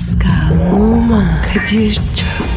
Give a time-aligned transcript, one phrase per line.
[0.00, 2.49] Pascal, Oman, Kadir çok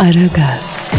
[0.00, 0.90] Aragaz,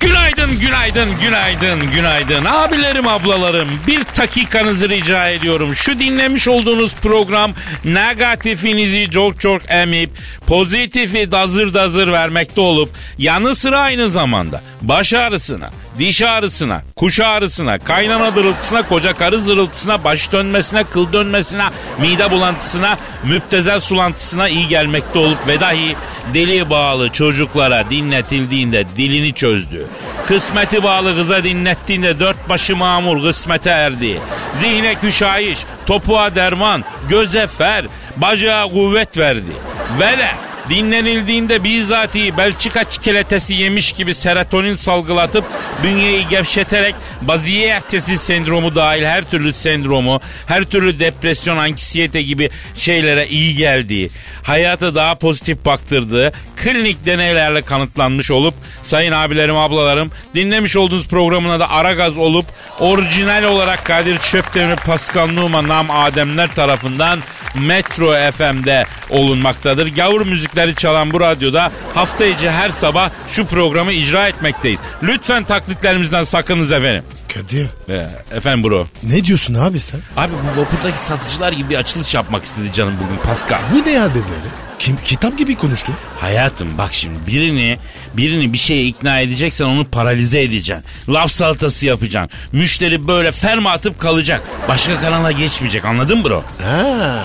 [0.00, 2.44] Günaydın, günaydın, günaydın, günaydın.
[2.44, 5.74] Abilerim, ablalarım bir dakikanızı rica ediyorum.
[5.74, 7.52] Şu dinlemiş olduğunuz program
[7.84, 10.10] negatifinizi çok çok emip
[10.46, 17.78] pozitifi dazır dazır vermekte olup yanı sıra aynı zamanda baş ağrısına, diş ağrısına, kuş ağrısına,
[17.78, 21.64] kaynana dırıltısına, koca karı zırıltısına, baş dönmesine, kıl dönmesine,
[21.98, 25.96] mide bulantısına, müptezel sulantısına iyi gelmekte olup ve dahi
[26.34, 29.86] deli bağlı çocuklara dinletildiğinde dilini çözdü.
[30.26, 34.20] Kısmeti bağlı kıza dinlettiğinde dört başı mamur kısmete erdi.
[34.60, 37.84] Zihne küşayiş, topuğa derman, göze fer,
[38.16, 39.52] bacağa kuvvet verdi.
[40.00, 40.28] Ve de
[40.70, 45.44] Dinlenildiğinde bizzatihi Belçika çikolatesi yemiş gibi serotonin salgılatıp
[45.82, 53.26] bünyeyi gevşeterek baziye ertesi sendromu dahil her türlü sendromu, her türlü depresyon, anksiyete gibi şeylere
[53.26, 54.10] iyi geldiği,
[54.42, 61.70] hayata daha pozitif baktırdığı klinik deneylerle kanıtlanmış olup sayın abilerim ablalarım dinlemiş olduğunuz programına da
[61.70, 62.46] ara gaz olup
[62.78, 67.18] orijinal olarak Kadir Çöptemir Pascal Numa nam Ademler tarafından
[67.54, 69.86] Metro FM'de olunmaktadır.
[69.86, 74.80] Gavur müzikleri çalan bu radyoda hafta içi her sabah şu programı icra etmekteyiz.
[75.02, 77.02] Lütfen taklitlerimizden sakınız efendim.
[77.34, 77.66] Kadir.
[77.88, 78.86] Ee, efendim bro.
[79.02, 80.00] Ne diyorsun abi sen?
[80.16, 83.58] Abi bu vapurdaki satıcılar gibi bir açılış yapmak istedi canım bugün Pascal.
[83.72, 84.48] Bu ne abi böyle?
[84.78, 85.94] Kim, kitap gibi konuştun.
[86.20, 87.78] Hayatım bak şimdi birini
[88.16, 90.84] birini bir şeye ikna edeceksen onu paralize edeceksin.
[91.08, 92.38] Laf salatası yapacaksın.
[92.52, 94.40] Müşteri böyle ferma atıp kalacak.
[94.68, 96.44] Başka kanala geçmeyecek anladın mı bro?
[96.62, 97.24] Ha,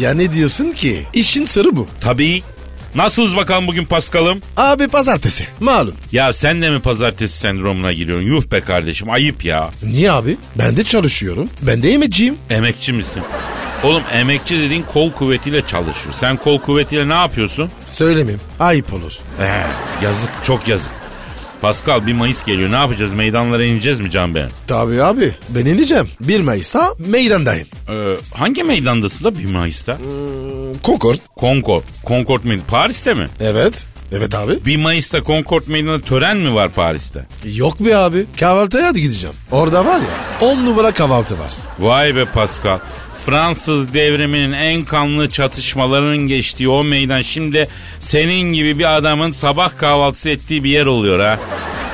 [0.00, 1.06] ya ne diyorsun ki?
[1.14, 1.86] İşin sırrı bu.
[2.00, 2.42] Tabii.
[2.94, 4.40] Nasılız bakalım bugün Paskal'ım?
[4.56, 5.46] Abi pazartesi.
[5.60, 5.94] Malum.
[6.12, 8.26] Ya sen de mi pazartesi sendromuna giriyorsun?
[8.26, 9.70] Yuh be kardeşim ayıp ya.
[9.82, 10.36] Niye abi?
[10.58, 11.48] Ben de çalışıyorum.
[11.62, 12.34] Ben de emekçiyim.
[12.50, 13.22] Emekçi misin?
[13.84, 16.14] Oğlum emekçi dediğin kol kuvvetiyle çalışıyor.
[16.18, 17.70] Sen kol kuvvetiyle ne yapıyorsun?
[17.86, 18.40] Söylemeyeyim.
[18.60, 19.12] Ayıp olur.
[19.40, 19.62] Ee,
[20.04, 20.90] yazık çok yazık.
[21.62, 24.44] Pascal bir Mayıs geliyor ne yapacağız meydanlara ineceğiz mi Can Bey?
[24.66, 25.34] Tabii abi.
[25.48, 26.08] Ben ineceğim.
[26.20, 27.66] 1 Mayıs'ta meydandayım.
[27.88, 29.98] Ee, hangi meydandasın da 1 Mayıs'ta?
[30.84, 31.18] Concord.
[31.40, 31.82] Concord.
[32.06, 32.66] Concord meydanı.
[32.66, 33.26] Paris'te mi?
[33.40, 33.86] Evet.
[34.12, 34.64] Evet abi.
[34.66, 37.26] 1 Mayıs'ta Concord meydanında tören mi var Paris'te?
[37.54, 38.24] Yok be abi.
[38.40, 39.36] Kahvaltıya hadi gideceğim.
[39.50, 40.00] Orada var
[40.40, 41.52] ya 10 numara kahvaltı var.
[41.78, 42.78] Vay be Pascal.
[43.28, 47.68] Fransız devriminin en kanlı çatışmalarının geçtiği o meydan şimdi
[48.00, 51.38] senin gibi bir adamın sabah kahvaltısı ettiği bir yer oluyor ha.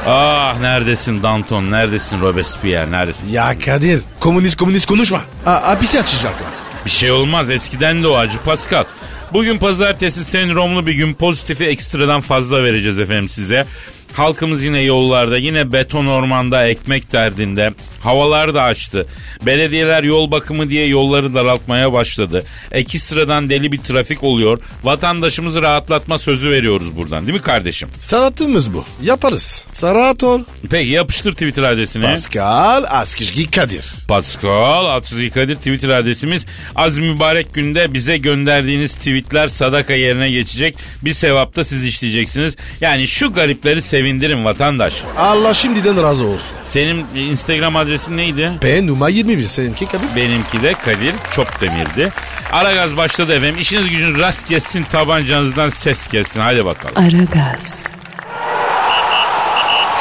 [0.07, 3.29] Ah neredesin Danton, neredesin Robespierre, neredesin?
[3.29, 5.21] Ya Kadir komünist komünist konuşma.
[5.47, 6.49] A hapisi açacaklar.
[6.85, 8.85] Bir şey olmaz eskiden de o acı Pascal.
[9.33, 13.65] Bugün pazartesi sendromlu bir gün pozitifi ekstradan fazla vereceğiz efendim size.
[14.13, 17.71] Halkımız yine yollarda, yine beton ormanda ekmek derdinde.
[18.05, 19.07] Havalar da açtı.
[19.47, 22.45] Belediyeler yol bakımı diye yolları daraltmaya başladı.
[22.73, 24.59] Eki sıradan deli bir trafik oluyor.
[24.85, 27.89] Vatandaşımızı rahatlatma sözü veriyoruz buradan değil mi kardeşim?
[28.01, 28.85] Sanatımız bu.
[29.03, 29.65] Yaparız.
[29.73, 30.41] Sarat ol.
[30.71, 32.03] Peki yapıştır Twitter adresini.
[32.03, 33.85] Pascal Askizgi Kadir.
[34.09, 36.47] Pascal Altçizgi Kadir Twitter adresimiz.
[36.77, 40.75] Az mübarek günde bize gönderdiğiniz tweetler sadaka yerine geçecek.
[41.03, 42.57] Bir sevap da siz işleyeceksiniz.
[42.81, 44.95] Yani şu garipleri sevindirin vatandaş.
[45.19, 46.57] Allah şimdiden razı olsun.
[46.65, 48.53] Senin Instagram adresin neydi?
[48.63, 50.17] Ben numara 21 seninki Kadir.
[50.17, 52.13] Benimki de Kadir Çopdemir'di.
[52.53, 53.57] Aragaz başladı efendim.
[53.59, 56.41] İşiniz gücünüz rast gelsin tabancanızdan ses gelsin.
[56.41, 56.95] Hadi bakalım.
[56.97, 57.87] Aragaz,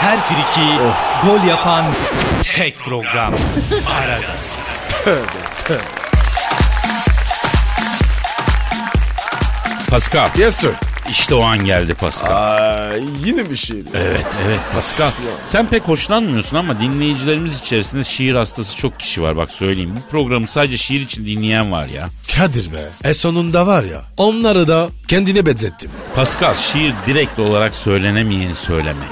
[0.02, 0.78] Her friki
[1.26, 1.86] gol yapan
[2.54, 3.34] tek program.
[4.00, 4.60] Aragaz.
[9.90, 10.72] Pascal Yes sir.
[11.10, 12.32] İşte o an geldi Pascal.
[12.32, 12.94] Aa,
[13.26, 13.78] yine bir şey.
[13.94, 15.12] Evet evet Pascal.
[15.46, 19.94] Sen pek hoşlanmıyorsun ama dinleyicilerimiz içerisinde şiir hastası çok kişi var bak söyleyeyim.
[19.98, 22.10] Bu programı sadece şiir için dinleyen var ya.
[22.36, 23.10] Kadir be.
[23.10, 25.92] E sonunda var ya onları da kendine benzettim.
[26.16, 29.10] Pascal şiir direkt olarak söylenemeyeni söylemek.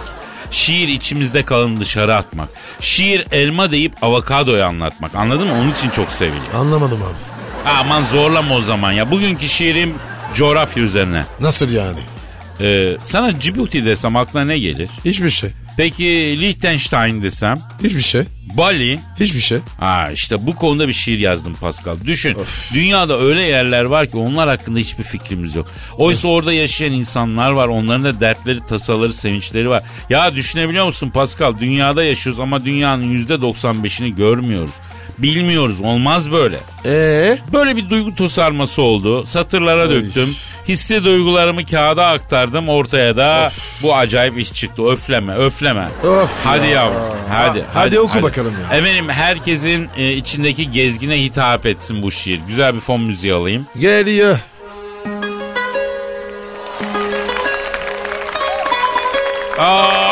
[0.51, 2.49] Şiir içimizde kalın dışarı atmak.
[2.79, 5.15] Şiir elma deyip avokadoyu anlatmak.
[5.15, 5.53] Anladın mı?
[5.61, 6.53] Onun için çok seviliyor.
[6.55, 7.69] Anlamadım abi.
[7.69, 9.11] Aman zorlama o zaman ya.
[9.11, 9.93] Bugünkü şiirim
[10.35, 11.25] coğrafya üzerine.
[11.39, 11.99] Nasıl yani?
[12.61, 14.89] Ee, sana Cibuti desem aklına ne gelir?
[15.05, 15.49] Hiçbir şey.
[15.77, 16.03] Peki
[16.39, 17.59] Liechtenstein desem?
[17.83, 18.21] Hiçbir şey.
[18.57, 18.99] Bali?
[19.19, 19.59] Hiçbir şey.
[19.79, 21.95] Ha işte bu konuda bir şiir yazdım Pascal.
[22.05, 22.37] Düşün
[22.73, 25.67] dünyada öyle yerler var ki onlar hakkında hiçbir fikrimiz yok.
[25.97, 27.67] Oysa orada yaşayan insanlar var.
[27.67, 29.83] Onların da dertleri, tasaları, sevinçleri var.
[30.09, 31.59] Ya düşünebiliyor musun Pascal?
[31.59, 34.71] Dünyada yaşıyoruz ama dünyanın yüzde 95'ini görmüyoruz.
[35.17, 35.81] Bilmiyoruz.
[35.81, 36.57] Olmaz böyle.
[36.85, 37.37] Ee?
[37.53, 39.25] Böyle bir duygu tosarması oldu.
[39.25, 40.35] Satırlara döktüm.
[40.67, 42.69] Hissi duygularımı kağıda aktardım.
[42.69, 43.51] Ortaya da
[43.83, 44.83] bu acayip iş çıktı.
[44.91, 45.87] Öfleme, öfleme.
[46.03, 46.71] Of hadi ya.
[46.71, 47.01] yavrum.
[47.29, 48.77] Hadi, Ha- hadi oku bakalım ya.
[48.77, 52.39] Efendim herkesin e, içindeki gezgine hitap etsin bu şiir.
[52.47, 53.65] Güzel bir fon müziği alayım.
[53.79, 54.39] Geliyor.
[59.59, 60.10] Aa!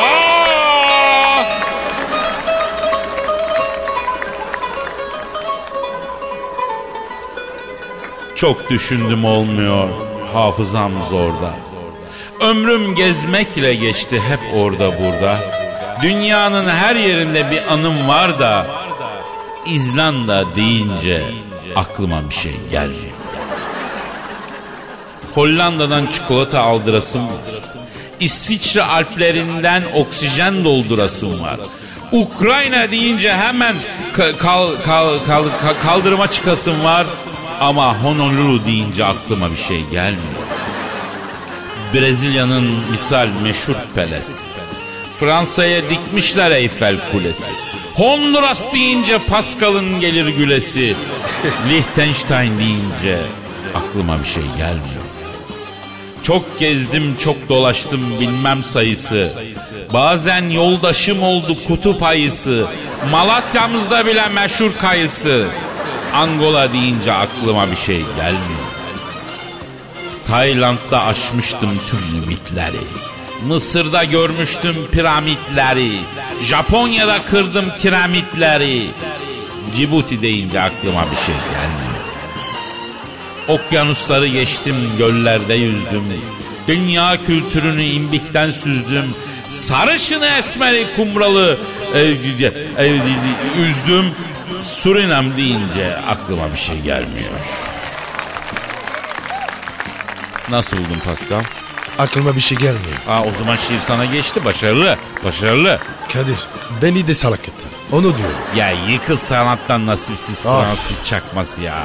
[8.39, 9.89] Çok düşündüm olmuyor.
[10.33, 11.53] Hafızam zorda.
[12.39, 15.39] Ömrüm gezmekle geçti hep orada burada.
[16.01, 18.67] Dünyanın her yerinde bir anım var da
[19.65, 21.23] İzlanda deyince
[21.75, 23.13] aklıma bir şey gelmiyor.
[25.35, 27.33] Hollanda'dan çikolata aldırasım var.
[28.19, 31.59] İsviçre Alplerinden oksijen doldurasım var.
[32.11, 33.75] Ukrayna deyince hemen
[34.17, 37.05] ka- kal, kal, kal, ka- kaldırıma çıkasım var.
[37.59, 40.43] Ama Honolulu deyince aklıma bir şey gelmiyor.
[41.93, 44.31] Brezilya'nın misal meşhur pelesi.
[45.19, 47.51] Fransa'ya dikmişler Eyfel Kulesi.
[47.95, 50.95] Honduras deyince Pascal'ın gelir gülesi.
[51.69, 53.19] Liechtenstein deyince
[53.75, 55.03] aklıma bir şey gelmiyor.
[56.23, 59.33] Çok gezdim çok dolaştım bilmem sayısı.
[59.93, 62.67] Bazen yoldaşım oldu kutup ayısı.
[63.11, 65.47] Malatya'mızda bile meşhur kayısı.
[66.13, 68.69] Angola deyince aklıma bir şey gelmiyor.
[70.27, 72.83] Tayland'da aşmıştım tüm limitleri.
[73.47, 75.91] Mısır'da görmüştüm piramitleri.
[76.43, 78.81] Japonya'da kırdım kiremitleri.
[79.75, 81.89] Cibuti deyince aklıma bir şey gelmiyor.
[83.47, 86.03] Okyanusları geçtim, göllerde yüzdüm.
[86.67, 89.15] Dünya kültürünü imbikten süzdüm.
[89.49, 91.57] Sarışını esmeri kumralı
[91.93, 92.15] e, e,
[92.77, 92.91] e,
[93.69, 94.05] üzdüm.
[94.63, 97.29] Surinam deyince aklıma bir şey gelmiyor.
[100.49, 101.43] Nasıl buldun Pascal?
[101.99, 102.97] Aklıma bir şey gelmiyor.
[103.09, 104.45] Aa, o zaman şiir sana geçti.
[104.45, 104.97] Başarılı.
[105.25, 105.79] Başarılı.
[106.13, 106.39] Kadir
[106.81, 107.69] beni de salak ettin.
[107.91, 108.35] Onu diyorum.
[108.55, 110.63] Ya yıkıl sanattan nasipsiz Of.
[110.65, 111.75] Fransız çakması ya.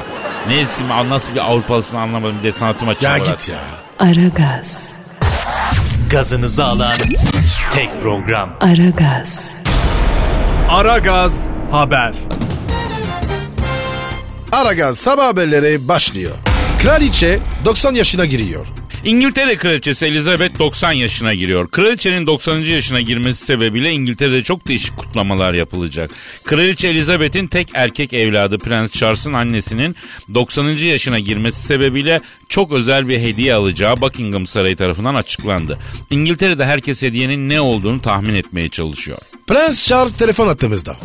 [0.48, 2.36] Neyse nasıl bir Avrupalısını anlamadım.
[2.38, 3.18] Bir de sanatıma Ya çağır.
[3.26, 3.58] git ya.
[3.98, 4.88] Aragaz,
[6.10, 6.92] Gazınızı alan
[7.72, 8.50] tek program.
[8.60, 9.50] Aragaz,
[10.70, 12.12] Aragaz Haber.
[14.54, 16.36] Aragaz sabah haberleri başlıyor.
[16.82, 18.66] Kraliçe 90 yaşına giriyor.
[19.04, 21.70] İngiltere Kraliçesi Elizabeth 90 yaşına giriyor.
[21.70, 22.58] Kraliçenin 90.
[22.58, 26.10] yaşına girmesi sebebiyle İngiltere'de çok değişik kutlamalar yapılacak.
[26.44, 29.96] Kraliçe Elizabeth'in tek erkek evladı Prens Charles'ın annesinin
[30.34, 30.64] 90.
[30.64, 35.78] yaşına girmesi sebebiyle çok özel bir hediye alacağı Buckingham Sarayı tarafından açıklandı.
[36.10, 39.18] İngiltere'de herkes hediyenin ne olduğunu tahmin etmeye çalışıyor.
[39.46, 40.96] Prens Charles telefon attığımızda.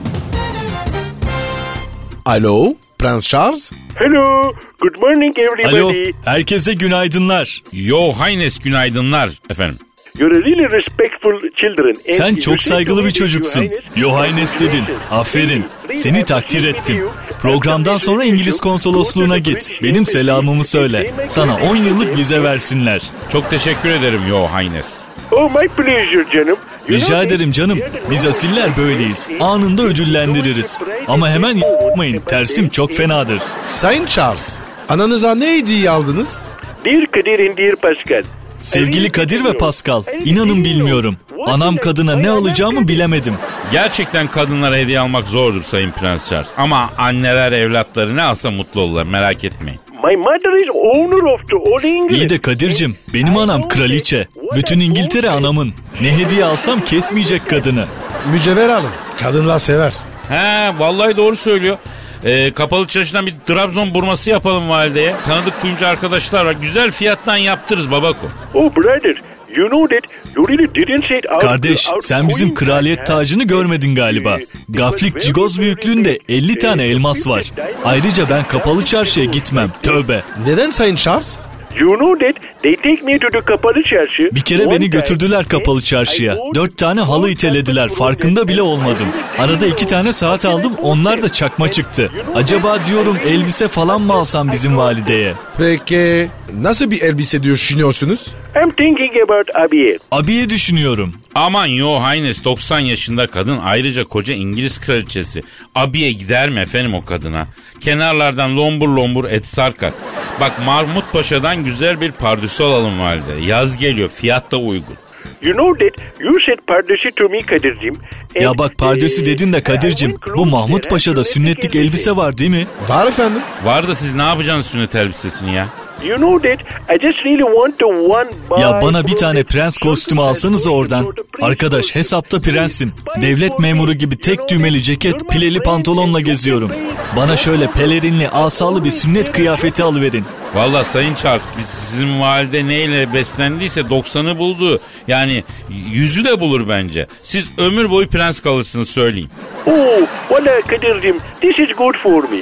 [2.25, 3.71] Alo Prens Charles?
[3.95, 5.75] Hello, good morning everybody.
[5.75, 5.93] Alo,
[6.25, 7.61] herkese günaydınlar.
[7.71, 9.77] Yo Haynes günaydınlar efendim.
[10.19, 11.95] You're a really respectful children.
[12.09, 13.61] And Sen çok say saygılı bir çocuksun.
[13.61, 14.83] Highness, Yohannes dedin.
[15.11, 15.65] Aferin.
[15.95, 17.05] Seni takdir ettim.
[17.41, 19.71] Programdan sonra İngiliz konsolosluğuna git.
[19.83, 21.13] Benim selamımı söyle.
[21.25, 23.01] Sana 10 yıllık vize versinler.
[23.31, 25.01] Çok teşekkür ederim Yo Haynes.
[25.31, 26.57] Oh my pleasure canım.
[26.89, 27.79] Rica ederim canım.
[28.11, 29.27] Biz asiller böyleyiz.
[29.39, 30.79] Anında ödüllendiririz.
[31.07, 32.19] Ama hemen yapmayın.
[32.25, 33.41] Tersim çok fenadır.
[33.67, 34.57] Sayın Charles.
[34.89, 36.41] Ananıza ne hediye aldınız?
[36.85, 38.23] Dear Kadir and dear Pascal.
[38.61, 41.15] Sevgili Kadir ve Pascal, inanın bilmiyorum.
[41.45, 43.33] Anam kadına ne alacağımı bilemedim.
[43.71, 46.47] Gerçekten kadınlara hediye almak zordur Sayın Prens Charles.
[46.57, 49.79] Ama anneler evlatları ne alsa mutlu olurlar merak etmeyin.
[50.03, 52.09] My mother is owner of the all England.
[52.09, 54.27] İyi de Kadir'cim, benim anam kraliçe.
[54.55, 55.73] Bütün İngiltere anamın.
[56.01, 57.85] Ne hediye alsam kesmeyecek kadını.
[58.31, 58.89] Mücevher alın.
[59.19, 59.93] Kadınlar sever.
[60.29, 61.77] He vallahi doğru söylüyor.
[62.25, 65.15] Ee, kapalı çarşıdan bir Trabzon burması yapalım valideye.
[65.25, 66.55] Tanıdık kuyumcu arkadaşlar var.
[66.61, 68.27] Güzel fiyattan yaptırırız babako.
[68.53, 69.15] Oh brother,
[69.55, 70.03] you know that
[70.35, 71.41] you really didn't say it out.
[71.41, 74.37] Kardeş, out sen bizim kraliyet tacını görmedin galiba.
[74.69, 76.29] Gaflik cigoz büyüklüğünde good.
[76.29, 77.51] 50 tane elmas var.
[77.85, 79.71] Ayrıca ben kapalı çarşıya gitmem.
[79.83, 80.23] Tövbe.
[80.47, 81.37] Neden Sayın Charles?
[81.77, 84.29] You know that they take me to the kapalı çarşı.
[84.33, 86.37] Bir kere One beni time, götürdüler kapalı çarşıya.
[86.55, 87.89] Dört tane halı itelediler.
[87.89, 89.07] Farkında bile olmadım.
[89.39, 90.73] Arada iki tane saat aldım.
[90.81, 92.11] Onlar da çakma çıktı.
[92.35, 95.33] Acaba diyorum elbise falan mı alsam bizim valideye?
[95.57, 96.27] Peki
[96.61, 98.27] nasıl bir elbise düşünüyorsunuz?
[98.63, 99.97] I'm thinking about abiye.
[100.11, 101.13] Abiye düşünüyorum.
[101.35, 105.41] Aman yo Haynes 90 yaşında kadın ayrıca koca İngiliz kraliçesi.
[105.75, 107.47] Abiye gider mi efendim o kadına?
[107.81, 109.91] Kenarlardan lombur lombur et sarkar.
[110.39, 113.45] Bak Mahmut Paşa'dan güzel bir pardüsü alalım valide.
[113.45, 114.95] Yaz geliyor fiyat da uygun.
[115.41, 117.95] You know that you said pardesi to me Kadir'cim.
[118.35, 122.37] Ya bak pardösü eh, dedin de Kadir'cim I want bu Mahmut Paşa'da sünnetlik elbise var
[122.37, 122.67] değil mi?
[122.87, 123.41] Var efendim.
[123.63, 125.67] Var da siz ne yapacaksınız sünnet elbisesini ya?
[126.03, 128.29] You know that I just really want to one
[128.61, 131.07] Ya buy bana bir tane prens kostümü alsanız oradan.
[131.41, 132.93] Arkadaş hesapta prensim.
[133.21, 133.93] Devlet memuru me.
[133.93, 136.71] gibi tek düğmeli ceket, pileli pantolonla geziyorum.
[137.15, 140.25] Bana şöyle pelerinli, asalı bir sünnet kıyafeti alıverin.
[140.55, 144.79] Valla Sayın Charles biz sizin valide neyle beslendiyse 90'ı buldu.
[145.07, 145.43] Yani
[145.91, 147.07] yüzü de bulur bence.
[147.23, 149.29] Siz ömür boyu prens kalırsınız söyleyeyim.
[149.69, 152.37] Oh, valla Kadir'cim this is good for me.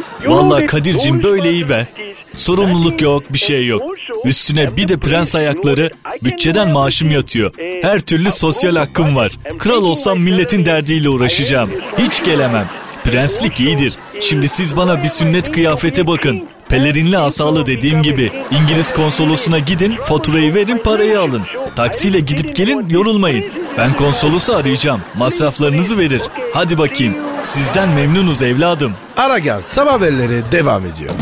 [0.49, 1.87] That Kadir'cim böyle iyi be.
[2.35, 3.81] Sorumluluk yok, bir şey yok.
[4.25, 5.89] Üstüne bir de prens ayakları,
[6.23, 7.51] bütçeden maaşım yatıyor.
[7.81, 9.31] Her türlü sosyal hakkım var.
[9.59, 11.69] Kral olsam milletin derdiyle uğraşacağım.
[11.97, 12.67] Hiç gelemem.
[13.03, 13.93] Prenslik iyidir.
[14.21, 16.43] Şimdi siz bana bir sünnet kıyafete bakın.
[16.69, 21.41] Pelerinli asalı dediğim gibi İngiliz konsolosuna gidin, faturayı verin, parayı alın.
[21.75, 23.45] Taksiyle gidip gelin, yorulmayın.
[23.77, 25.01] Ben konsolosu arayacağım.
[25.15, 26.21] Masraflarınızı verir.
[26.53, 27.13] Hadi bakayım.
[27.47, 28.93] Sizden memnunuz evladım.
[29.17, 31.13] Aragaz sabah haberleri devam ediyor.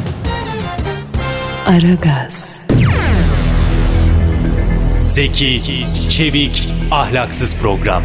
[1.68, 2.66] Aragaz,
[5.04, 8.04] Zeki, çevik, ahlaksız program.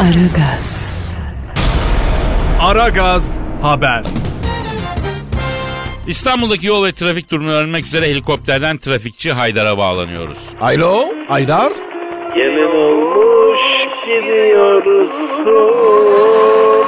[0.00, 0.96] Aragaz,
[2.60, 4.04] Aragaz Haber.
[6.06, 10.38] İstanbul'daki yol ve trafik durumunu öğrenmek üzere helikopterden trafikçi Haydar'a bağlanıyoruz.
[10.60, 11.72] Alo Aydar.
[14.88, 16.86] Gidiyorsun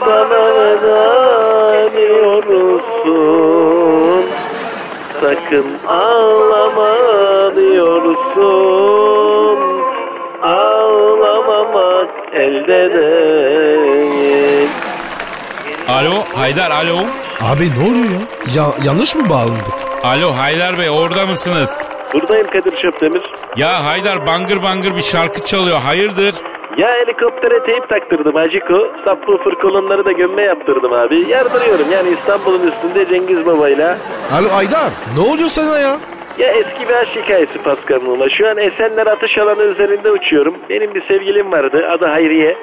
[0.00, 3.50] Bana veda diyorsun
[5.20, 6.96] Sakın ağlama
[7.56, 8.38] diyorsun
[10.42, 14.68] Ağlamamak elde değil
[15.88, 16.96] Alo Haydar alo.
[17.40, 18.20] Abi ne oluyor ya?
[18.54, 19.74] ya yanlış mı bağlandık?
[20.04, 21.88] Alo Haydar Bey orada mısınız?
[22.14, 23.22] Buradayım Kadir Şöpdemir
[23.56, 26.34] Ya Haydar bangır bangır bir şarkı çalıyor hayırdır?
[26.78, 28.92] Ya helikoptere teyip taktırdım Aciko.
[29.04, 31.24] Subwoofer kolonları da gömme yaptırdım abi.
[31.28, 33.98] Yardırıyorum yani İstanbul'un üstünde Cengiz Baba'yla.
[34.32, 35.96] Alo Aydar ne oluyor sana ya?
[36.38, 38.28] Ya eski bir aşk hikayesi Paskal'ımla.
[38.28, 40.54] Şu an Esenler atış alanı üzerinde uçuyorum.
[40.70, 42.56] Benim bir sevgilim vardı adı Hayriye.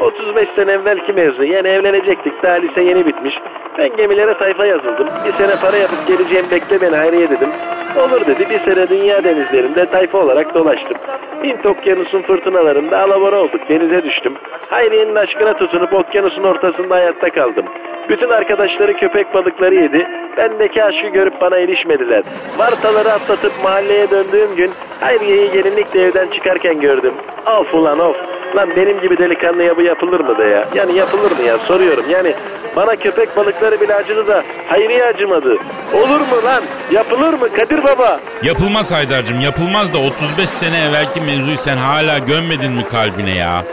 [0.00, 1.44] 35 sene evvelki mevzu.
[1.44, 2.42] Yani evlenecektik.
[2.42, 3.38] Daha lise yeni bitmiş.
[3.78, 5.08] Ben gemilere tayfa yazıldım.
[5.26, 7.48] Bir sene para yapıp geleceğim bekle beni Hayriye dedim.
[7.96, 8.50] Olur dedi.
[8.50, 10.96] Bir sene dünya denizlerinde tayfa olarak dolaştım.
[11.44, 13.68] Hint okyanusun fırtınalarında alabora olduk.
[13.68, 14.32] Denize düştüm.
[14.70, 17.64] Hayriye'nin aşkına tutunup okyanusun ortasında hayatta kaldım.
[18.08, 20.06] Bütün arkadaşları köpek balıkları yedi.
[20.36, 22.22] Bendeki aşkı görüp bana ilişmediler.
[22.58, 24.70] Vartaları atlatıp mahalleye döndüğüm gün
[25.00, 27.14] Hayriye'yi gelinlikle evden çıkarken gördüm.
[27.60, 28.16] Of ulan of.
[28.56, 30.68] Lan benim gibi delikanlıya bu yapılır mı da ya?
[30.74, 31.58] Yani yapılır mı ya?
[31.58, 32.04] Soruyorum.
[32.10, 32.34] Yani
[32.76, 35.56] bana köpek balıkları bile acıdı da Hayriye acımadı.
[35.94, 36.62] Olur mu lan?
[36.92, 38.20] Yapılır mı Kadir Baba?
[38.42, 43.64] Yapılmaz Haydar'cığım yapılmaz da 35 sene evvelki mevzuyu sen hala gömmedin mi kalbine ya?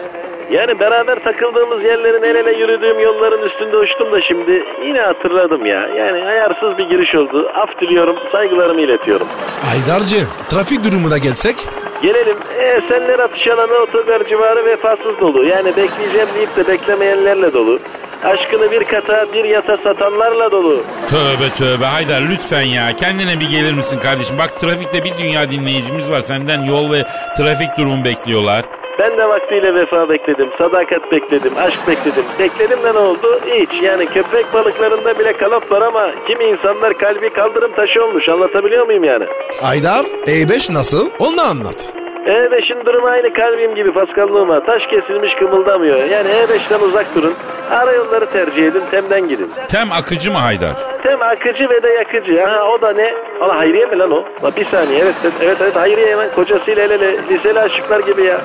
[0.52, 5.88] Yani beraber takıldığımız yerlerin el ele yürüdüğüm yolların üstünde uçtum da şimdi yine hatırladım ya.
[5.88, 7.52] Yani ayarsız bir giriş oldu.
[7.56, 9.28] Af diliyorum, saygılarımı iletiyorum.
[9.72, 11.56] Aydar'cığım trafik durumuna gelsek.
[12.04, 12.38] Gelelim.
[12.60, 15.46] E, senler atış alanı otogar civarı vefasız dolu.
[15.46, 17.80] Yani bekleyeceğim deyip de beklemeyenlerle dolu.
[18.24, 20.84] Aşkını bir kata bir yata satanlarla dolu.
[21.10, 24.38] Tövbe tövbe Haydar lütfen ya kendine bir gelir misin kardeşim?
[24.38, 27.04] Bak trafikte bir dünya dinleyicimiz var senden yol ve
[27.38, 28.79] trafik durumu bekliyorlar.
[29.20, 32.24] De vaktiyle vefa bekledim, sadakat bekledim, aşk bekledim.
[32.40, 33.40] Bekledim de ne oldu?
[33.46, 33.84] Hiç.
[33.84, 38.30] Yani köpek balıklarında bile kalap var ama kimi insanlar kalbi kaldırım taşı olmuş.
[38.30, 39.26] Anlatabiliyor muyum yani?
[39.64, 41.10] Aydar E5 nasıl?
[41.20, 41.94] Onu anlat.
[42.30, 44.64] E5'in durumu aynı kalbim gibi paskallığıma.
[44.66, 45.98] Taş kesilmiş kımıldamıyor.
[45.98, 47.34] Yani E5'ten uzak durun.
[47.72, 49.52] Ara yolları tercih edin, temden gidin.
[49.70, 50.76] Tem akıcı mı Haydar?
[51.04, 52.44] Tem akıcı ve de yakıcı.
[52.44, 53.14] Aha o da ne?
[53.42, 54.26] Ana Hayriye mi lan o?
[54.44, 58.24] Lan bir saniye evet evet evet, evet Hayriye hemen kocasıyla el ele liseli aşıklar gibi
[58.24, 58.42] ya.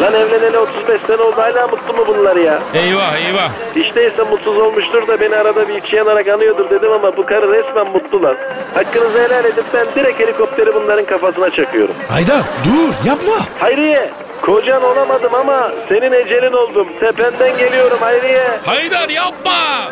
[0.00, 2.58] Lan evleneli 35 sene oldu hala mutlu mu bunlar ya?
[2.74, 3.50] Eyvah eyvah.
[3.76, 7.86] İşteyse mutsuz olmuştur da beni arada bir içi yanarak anıyordur dedim ama bu karı resmen
[7.86, 8.36] mutlu lan.
[8.74, 11.94] Hakkınızı helal edip ben direkt helikopteri bunların kafasına çakıyorum.
[12.16, 13.19] Aydar dur yapma.
[13.58, 14.10] Hayriye
[14.42, 16.88] kocan olamadım ama senin ecelin oldum.
[17.00, 18.46] Tependen geliyorum Hayriye.
[18.64, 19.90] Haydar yapma.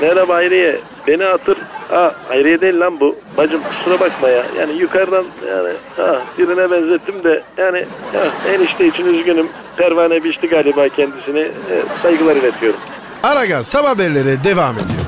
[0.00, 0.78] Merhaba Hayriye.
[1.06, 1.58] Beni hatır.
[1.88, 3.16] Ha Hayriye değil lan bu.
[3.36, 4.44] Bacım kusura bakma ya.
[4.58, 9.48] Yani yukarıdan yani ha birine benzettim de yani ha, enişte için üzgünüm.
[9.76, 11.40] Pervane biçti galiba kendisini.
[11.40, 12.80] E, saygılar iletiyorum.
[13.22, 15.00] Aragaz sabah haberleri devam ediyor.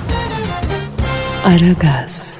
[1.46, 2.39] Aragaz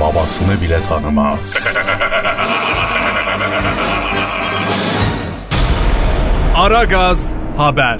[0.00, 1.54] babasını bile tanımaz.
[6.56, 7.98] Aragaz haber.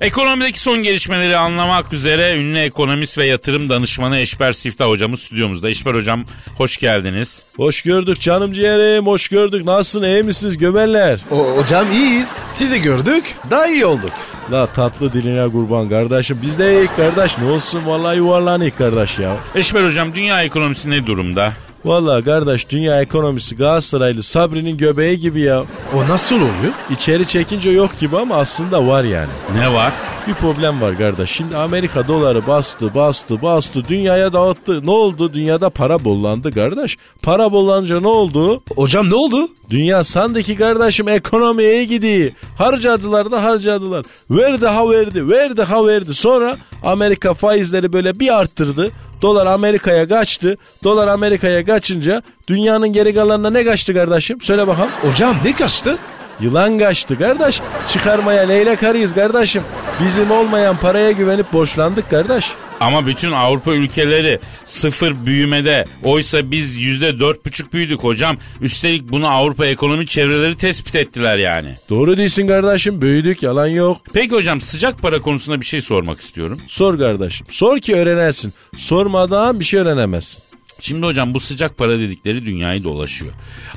[0.00, 5.68] Ekonomideki son gelişmeleri anlamak üzere ünlü ekonomist ve yatırım danışmanı Eşber Siftah hocamız stüdyomuzda.
[5.68, 6.24] Eşber hocam
[6.56, 7.42] hoş geldiniz.
[7.56, 9.64] Hoş gördük canım ciğerim hoş gördük.
[9.64, 11.20] Nasılsın iyi misiniz gömerler?
[11.30, 12.38] O, hocam iyiyiz.
[12.50, 13.34] Sizi gördük.
[13.50, 14.12] Daha iyi olduk.
[14.52, 16.38] La tatlı diline kurban kardeşim.
[16.42, 17.38] Biz de iyiyiz kardeş.
[17.38, 19.36] Ne olsun vallahi yuvarlanıyız kardeş ya.
[19.54, 21.52] Eşber hocam dünya ekonomisi ne durumda?
[21.84, 25.62] Vallahi kardeş dünya ekonomisi Galatasaraylı Sabri'nin göbeği gibi ya.
[25.94, 26.72] O nasıl oluyor?
[26.90, 29.28] İçeri çekince yok gibi ama aslında var yani.
[29.58, 29.92] Ne var?
[30.26, 31.30] Bir problem var kardeş.
[31.30, 33.88] Şimdi Amerika doları bastı, bastı, bastı.
[33.88, 34.86] Dünyaya dağıttı.
[34.86, 35.32] Ne oldu?
[35.32, 36.96] Dünyada para bollandı kardeş.
[37.22, 38.62] Para bollanınca ne oldu?
[38.76, 39.48] Hocam ne oldu?
[39.70, 42.30] Dünya sandaki kardeşim ekonomiye gidiyor.
[42.58, 44.04] Harcadılar da harcadılar.
[44.30, 46.14] Verdi ha verdi, verdi ha verdi.
[46.14, 48.90] Sonra Amerika faizleri böyle bir arttırdı.
[49.22, 50.56] Dolar Amerika'ya kaçtı.
[50.84, 54.40] Dolar Amerika'ya kaçınca dünyanın geri kalanına ne kaçtı kardeşim?
[54.40, 54.90] Söyle bakalım.
[55.02, 55.98] Hocam ne kaçtı?
[56.40, 57.60] Yılan kaçtı kardeş.
[57.88, 59.62] Çıkarmaya leylek arıyız kardeşim.
[60.04, 62.52] Bizim olmayan paraya güvenip borçlandık kardeş.
[62.80, 65.84] Ama bütün Avrupa ülkeleri sıfır büyümede.
[66.04, 68.36] Oysa biz yüzde dört buçuk büyüdük hocam.
[68.60, 71.74] Üstelik bunu Avrupa ekonomi çevreleri tespit ettiler yani.
[71.90, 73.02] Doğru değilsin kardeşim.
[73.02, 73.96] Büyüdük yalan yok.
[74.12, 76.60] Peki hocam sıcak para konusunda bir şey sormak istiyorum.
[76.68, 77.46] Sor kardeşim.
[77.50, 78.52] Sor ki öğrenersin.
[78.78, 80.42] Sormadan bir şey öğrenemezsin.
[80.80, 83.32] Şimdi hocam bu sıcak para dedikleri dünyayı dolaşıyor.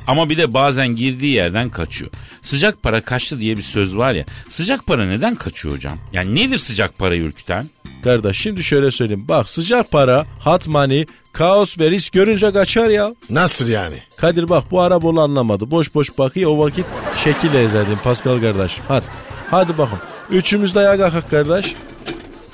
[0.06, 2.10] Ama bir de bazen girdiği yerden kaçıyor.
[2.42, 4.24] Sıcak para kaçtı diye bir söz var ya.
[4.48, 5.98] Sıcak para neden kaçıyor hocam?
[6.12, 7.70] Yani nedir sıcak parayı ürküten?
[8.04, 9.24] Kardeş şimdi şöyle söyleyeyim.
[9.28, 13.14] Bak sıcak para, hot money, kaos ve risk görünce kaçar ya.
[13.30, 13.96] Nasıl yani?
[14.16, 15.70] Kadir bak bu Arabolu anlamadı.
[15.70, 16.84] Boş boş bakıyor o vakit
[17.24, 18.84] şekil ezerdin Pascal kardeşim.
[18.88, 19.06] Hadi.
[19.50, 19.98] Hadi bakın.
[20.30, 21.74] Üçümüz de ayağa kalkak kardeş.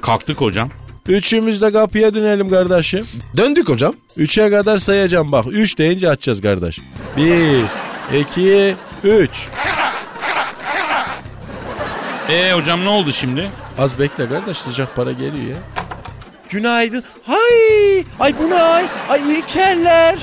[0.00, 0.70] Kalktık hocam.
[1.08, 3.06] Üçümüz de kapıya dönelim kardeşim.
[3.36, 3.94] Döndük hocam.
[4.16, 5.44] Üçe kadar sayacağım bak.
[5.50, 6.78] Üç deyince açacağız kardeş.
[7.16, 7.62] Bir,
[8.20, 9.30] iki, üç.
[12.28, 13.50] E hocam ne oldu şimdi?
[13.78, 15.56] Az bekle kardeş sıcak para geliyor ya.
[16.50, 17.04] Günaydın.
[17.26, 18.04] Hay!
[18.20, 18.84] Ay bu ne ay?
[19.08, 20.18] Ay İlkerler.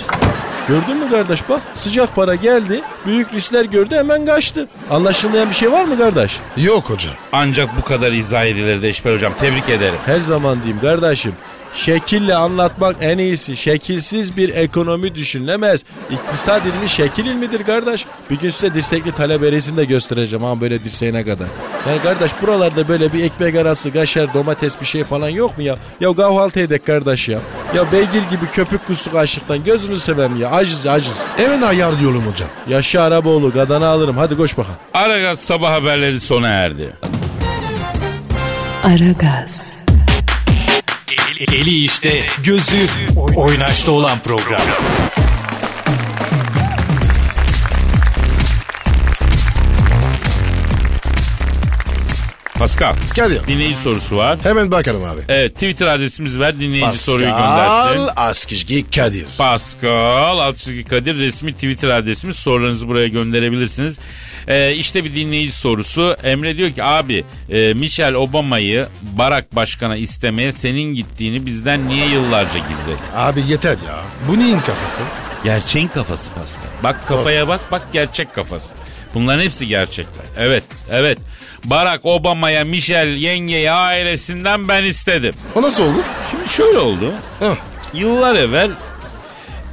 [0.68, 2.82] Gördün mü kardeş bak sıcak para geldi.
[3.06, 4.68] Büyük riskler gördü hemen kaçtı.
[4.90, 6.40] Anlaşılmayan bir şey var mı kardeş?
[6.58, 7.14] Yok hocam.
[7.32, 10.00] Ancak bu kadar izah edilir de Eşber hocam tebrik ederim.
[10.06, 11.34] Her zaman diyeyim kardeşim.
[11.76, 13.58] Şekille anlatmak en iyisi.
[13.58, 15.84] Şekilsiz bir ekonomi düşünülemez.
[16.12, 18.06] İktisat ilmi şekil ilmidir kardeş.
[18.30, 21.48] Bir gün size dirsekli talep eresini de göstereceğim ama böyle dirseğine kadar.
[21.90, 25.76] Yani kardeş buralarda böyle bir ekmek arası, kaşar, domates bir şey falan yok mu ya?
[26.00, 27.40] Ya kahvaltı edek kardeş ya.
[27.76, 30.52] Ya beygir gibi köpük kustuk açlıktan gözünü seveyim ya.
[30.52, 31.24] Aciz aciz.
[31.38, 32.50] Hemen ayarlıyorum hocam.
[32.68, 34.76] Yaşa Araboğlu gadana alırım hadi koş bakalım.
[34.94, 36.94] Aragaz sabah haberleri sona erdi.
[38.84, 39.83] Aragaz,
[41.40, 42.88] Eli işte, gözü
[43.36, 44.62] oynaşta olan program.
[52.60, 52.96] Pascal.
[53.16, 53.48] Kadir.
[53.48, 54.40] Dinleyici sorusu var.
[54.44, 55.22] Hemen bakalım abi.
[55.30, 58.14] Evet Twitter adresimiz ver dinleyici Pascal soruyu göndersin.
[58.16, 59.26] Askizgi Kadir.
[59.38, 64.00] Pascal Altçizgi Kadir resmi Twitter adresimiz sorularınızı buraya gönderebilirsiniz.
[64.48, 66.16] Ee, işte bir dinleyici sorusu.
[66.24, 72.60] Emre diyor ki abi e, Michelle Obama'yı Barack Başkan'a istemeye senin gittiğini bizden niye yıllarca
[72.60, 73.00] gizledin?
[73.16, 74.04] Abi yeter ya.
[74.28, 75.02] Bu neyin kafası?
[75.44, 76.64] Gerçeğin kafası Pascal.
[76.84, 78.76] Bak kafaya bak bak gerçek kafası.
[79.14, 80.26] Bunların hepsi gerçekler.
[80.38, 81.18] Evet evet.
[81.66, 85.34] Barack Obama'ya Michelle yengeyi ailesinden ben istedim.
[85.56, 85.98] O nasıl oldu?
[86.32, 87.14] Şimdi şöyle oldu.
[87.40, 87.56] Heh.
[87.94, 88.72] Yıllar evvel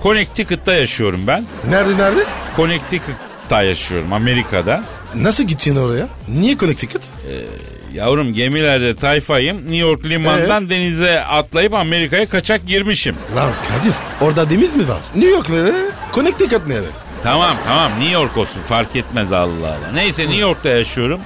[0.02, 1.44] Connecticut'ta yaşıyorum ben.
[1.68, 2.24] Nerede nerede?
[3.50, 4.84] Connecticut'ta yaşıyorum Amerika'da.
[5.14, 6.08] Nasıl gittin oraya?
[6.28, 7.02] Niye Connecticut?
[7.94, 9.56] Yavrum gemilerde tayfayım.
[9.56, 13.14] New York limandan denize atlayıp Amerika'ya kaçak girmişim.
[13.36, 15.00] Lan Kadir orada deniz mi var?
[15.14, 15.72] New York nere?
[16.14, 16.86] Connecticut nere?
[17.22, 19.92] Tamam tamam New York olsun fark etmez Allah Allah.
[19.94, 21.20] Neyse New York'ta yaşıyorum.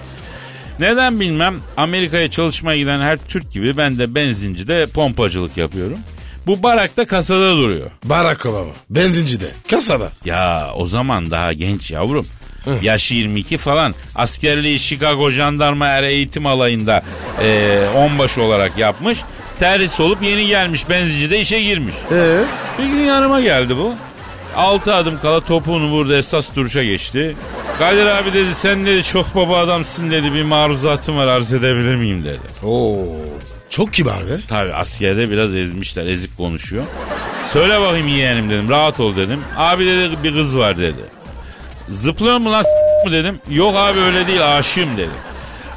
[0.79, 5.99] Neden bilmem Amerika'ya çalışmaya giden her Türk gibi ben de benzincide pompacılık yapıyorum.
[6.47, 7.91] Bu barakta kasada duruyor.
[8.05, 8.73] Barack Obama.
[8.91, 9.47] Benzincide.
[9.71, 10.09] Kasada.
[10.25, 12.27] Ya o zaman daha genç yavrum.
[12.83, 13.95] Yaşı 22 falan.
[14.15, 17.03] Askerliği Chicago Jandarma Er Eğitim Alayı'nda
[17.43, 19.19] e, onbaşı olarak yapmış.
[19.59, 21.95] Terhis olup yeni gelmiş benzincide işe girmiş.
[22.13, 22.41] Ee?
[22.79, 23.95] Bir gün yanıma geldi bu.
[24.57, 27.37] Altı adım kala topuğunu vurdu esas duruşa geçti.
[27.79, 32.25] Kadir abi dedi sen dedi çok baba adamsın dedi bir maruzatım var arz edebilir miyim
[32.25, 32.67] dedi.
[32.67, 32.97] Oo.
[33.77, 34.33] Çok kibar be.
[34.49, 36.85] Tabi askerde biraz ezmişler ezik konuşuyor.
[37.53, 39.41] Söyle bakayım yeğenim dedim rahat ol dedim.
[39.57, 41.01] Abi dedi bir kız var dedi.
[41.89, 43.39] Zıplıyor mu lan s- mı dedim.
[43.51, 45.11] Yok abi öyle değil aşığım dedi.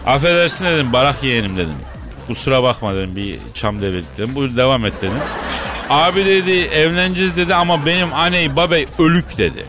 [0.05, 1.75] Affedersin dedim barak yeğenim dedim.
[2.27, 4.35] kusura bakma dedim bir çam devledik dedim.
[4.35, 5.17] Buyur devam et dedim.
[5.89, 9.65] Abi dedi evleneceğiz dedi ama benim aney babey ölük dedi.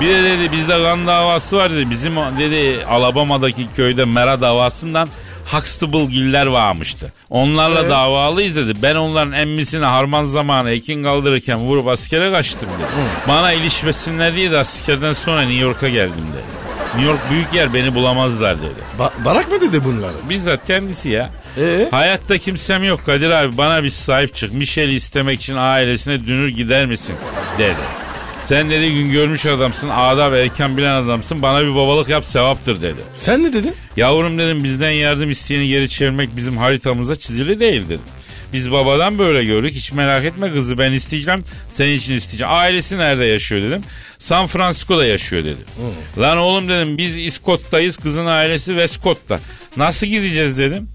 [0.00, 1.90] Bir de dedi bizde kan davası var dedi.
[1.90, 5.08] Bizim dedi Alabama'daki köyde Mera davasından
[5.46, 7.12] Huxtable giller varmıştı.
[7.30, 7.90] Onlarla Evet.
[7.90, 8.72] davalıyız dedi.
[8.82, 12.88] Ben onların emmisine harman zamanı ekin kaldırırken vurup askere kaçtım dedi.
[13.28, 16.60] Bana ilişmesinler diye de askerden sonra New York'a geldim dedi.
[16.96, 18.80] New York büyük yer beni bulamazlar dedi.
[18.98, 20.12] Ba- Barak mı dedi bunları?
[20.30, 21.30] Bizzat kendisi ya.
[21.58, 21.88] Ee?
[21.90, 24.52] Hayatta kimsem yok Kadir abi bana bir sahip çık.
[24.54, 27.14] Michel'i istemek için ailesine dünür gider misin
[27.58, 27.74] dedi.
[28.50, 31.42] Sen dedi gün görmüş adamsın, adab erken bilen adamsın.
[31.42, 33.00] Bana bir babalık yap sevaptır dedi.
[33.14, 33.74] Sen ne dedin?
[33.96, 38.00] Yavrum dedim bizden yardım isteyeni geri çevirmek bizim haritamıza çizili değil dedim.
[38.52, 39.74] Biz babadan böyle gördük.
[39.74, 41.44] Hiç merak etme kızı ben isteyeceğim.
[41.68, 42.52] Senin için isteyeceğim.
[42.54, 43.82] Ailesi nerede yaşıyor dedim.
[44.18, 45.60] San Francisco'da yaşıyor dedi.
[46.18, 47.96] Lan oğlum dedim biz İskot'tayız.
[47.96, 49.38] Kızın ailesi Westcott'ta.
[49.76, 50.88] Nasıl gideceğiz dedim.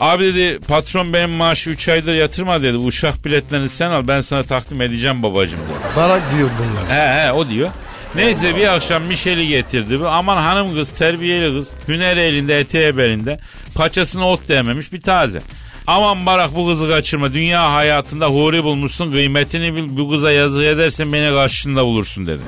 [0.00, 2.76] Abi dedi patron benim maaşı 3 aydır yatırma dedi.
[2.76, 5.96] Uçak biletlerini sen al ben sana takdim edeceğim babacım dedi.
[5.96, 7.00] Barak diyor bunları.
[7.00, 7.68] He he o diyor.
[8.14, 10.00] Neyse bir akşam Michel'i getirdi.
[10.00, 11.68] Bu Aman hanım kız terbiyeli kız.
[11.88, 13.38] Hüner elinde eteği belinde.
[13.74, 15.40] Paçasına ot değmemiş bir taze.
[15.86, 17.34] Aman barak bu kızı kaçırma.
[17.34, 19.12] Dünya hayatında huri bulmuşsun.
[19.12, 19.96] Kıymetini bil.
[19.96, 22.42] Bu kıza yazık edersen beni karşında bulursun dedi.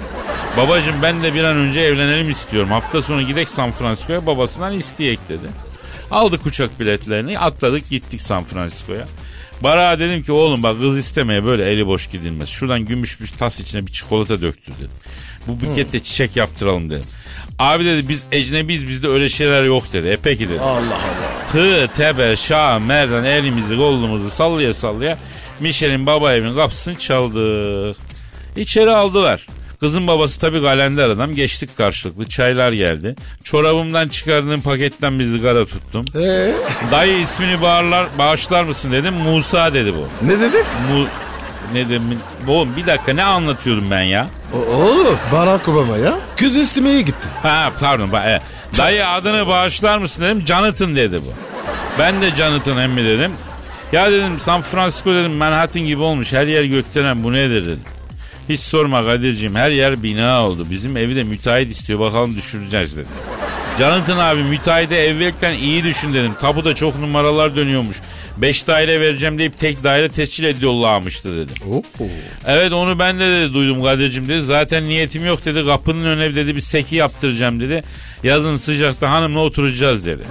[0.57, 2.71] Babacım ben de bir an önce evlenelim istiyorum.
[2.71, 5.72] Hafta sonu gidek San Francisco'ya babasından isteyek dedi.
[6.13, 9.07] Aldık uçak biletlerini atladık gittik San Francisco'ya.
[9.61, 12.49] Barak'a dedim ki oğlum bak kız istemeye böyle eli boş gidilmez.
[12.49, 14.91] Şuradan gümüş bir tas içine bir çikolata döktür dedim.
[15.47, 17.05] Bu bukette çiçek yaptıralım dedim.
[17.59, 20.09] Abi dedi biz ecnebiyiz bizde öyle şeyler yok dedi.
[20.09, 20.61] E peki dedi.
[20.61, 21.47] Allah Allah.
[21.53, 25.19] Tığ, teber, şah, merdan elimizi kolumuzu sallaya sallaya
[25.61, 27.97] Michel'in baba evinin kapısını çaldık.
[28.57, 29.47] İçeri aldılar.
[29.83, 31.35] Kızın babası tabii kalender adam.
[31.35, 32.25] Geçtik karşılıklı.
[32.29, 33.15] Çaylar geldi.
[33.45, 36.05] Çorabımdan çıkardığım paketten bir sigara tuttum.
[36.17, 36.53] Ee?
[36.91, 39.15] Dayı ismini bağırlar, bağışlar mısın dedim.
[39.15, 40.27] Musa dedi bu.
[40.27, 40.57] Ne dedi?
[40.57, 41.07] Mu
[41.75, 42.03] ne dedim?
[42.49, 44.27] Oğlum bir dakika ne anlatıyordum ben ya?
[44.55, 45.19] O, oğlum.
[45.33, 46.15] Barack Obama ya.
[46.37, 47.29] Kız istemeye gitti.
[47.43, 48.09] Ha pardon.
[48.09, 48.41] ba- e,
[48.79, 50.43] Dayı adını bağışlar mısın dedim.
[50.47, 51.33] Jonathan dedi bu.
[51.99, 53.33] Ben de Jonathan emmi dedim.
[53.93, 56.33] Ya dedim San Francisco dedim Manhattan gibi olmuş.
[56.33, 57.81] Her yer gökdelen bu nedir dedim.
[58.53, 60.67] Hiç sorma Kadir'ciğim her yer bina oldu.
[60.71, 63.09] Bizim evi de müteahhit istiyor bakalım düşüreceğiz dedi.
[63.79, 66.33] Jonathan abi müteahhide evvelken iyi düşün dedim.
[66.41, 67.97] Tapuda çok numaralar dönüyormuş.
[68.37, 71.55] Beş daire vereceğim deyip tek daire tescil ediyorlarmıştı dedim.
[71.71, 71.83] Oo.
[72.47, 74.43] Evet onu ben de dedi, duydum Kadir'cim dedi.
[74.43, 75.65] Zaten niyetim yok dedi.
[75.65, 77.83] Kapının önüne dedi bir seki yaptıracağım dedi.
[78.23, 80.23] Yazın sıcakta hanımla oturacağız dedi.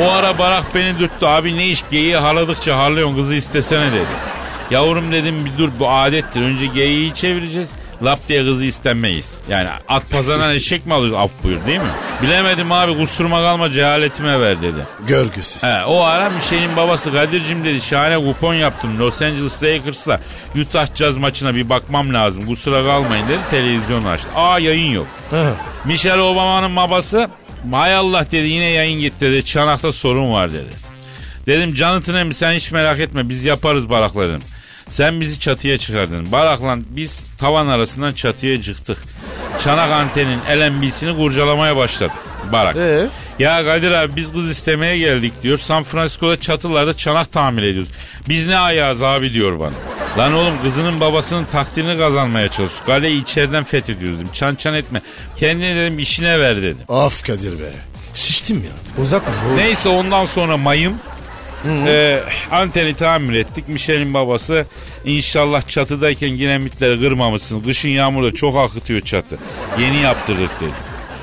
[0.00, 1.26] O ara Barak beni dürttü.
[1.26, 4.35] Abi ne iş geyiği harladıkça harlıyorsun kızı istesene dedi.
[4.70, 6.42] Yavrum dedim bir dur bu adettir.
[6.42, 7.70] Önce geyiği çevireceğiz.
[8.02, 9.34] Lap diye kızı istenmeyiz.
[9.48, 11.90] Yani at pazarından eşek mi alıyoruz af buyur değil mi?
[12.22, 14.86] Bilemedim abi kusuruma kalma cehaletime ver dedi.
[15.06, 15.62] Görgüsüz.
[15.62, 18.98] He, o ara Michel'in babası Kadir'cim dedi şahane kupon yaptım.
[18.98, 20.20] Los Angeles Lakers'la
[20.60, 22.46] Utah Jazz maçına bir bakmam lazım.
[22.46, 24.28] Kusura kalmayın dedi televizyon açtı.
[24.36, 25.06] Aa yayın yok.
[25.84, 27.28] Michelle Obama'nın babası
[27.72, 29.44] hay Allah dedi yine yayın gitti dedi.
[29.44, 30.70] Çanakta sorun var dedi.
[31.46, 34.42] Dedim Jonathan emmi sen hiç merak etme biz yaparız barakla dedim.
[34.88, 36.32] Sen bizi çatıya çıkardın.
[36.32, 38.98] Barakla biz tavan arasından çatıya çıktık.
[39.64, 42.14] Çanak antenin LMB'sini kurcalamaya başladık.
[42.52, 42.76] Barak.
[42.76, 43.06] Ee?
[43.38, 45.58] Ya Kadir abi biz kız istemeye geldik diyor.
[45.58, 47.90] San Francisco'da çatılarda çanak tamir ediyoruz.
[48.28, 49.72] Biz ne ayağız abi diyor bana.
[50.18, 52.72] Lan oğlum kızının babasının takdirini kazanmaya çalış.
[52.86, 54.30] Kaleyi içeriden fethediyoruz dedim.
[54.32, 55.00] Çan çan etme.
[55.36, 56.78] Kendine dedim işine ver dedim.
[56.88, 57.72] Af Kadir be.
[58.14, 59.02] Şiştim ya.
[59.02, 59.32] Uzatma.
[59.46, 59.56] oğlum.
[59.56, 60.94] Neyse ondan sonra mayım
[61.86, 63.68] e, anteni tamir ettik.
[63.68, 64.66] Michel'in babası
[65.04, 67.60] inşallah çatıdayken giremitleri kırmamışsın.
[67.60, 69.38] Kışın yağmurda çok akıtıyor çatı.
[69.80, 70.70] Yeni yaptırdık dedi.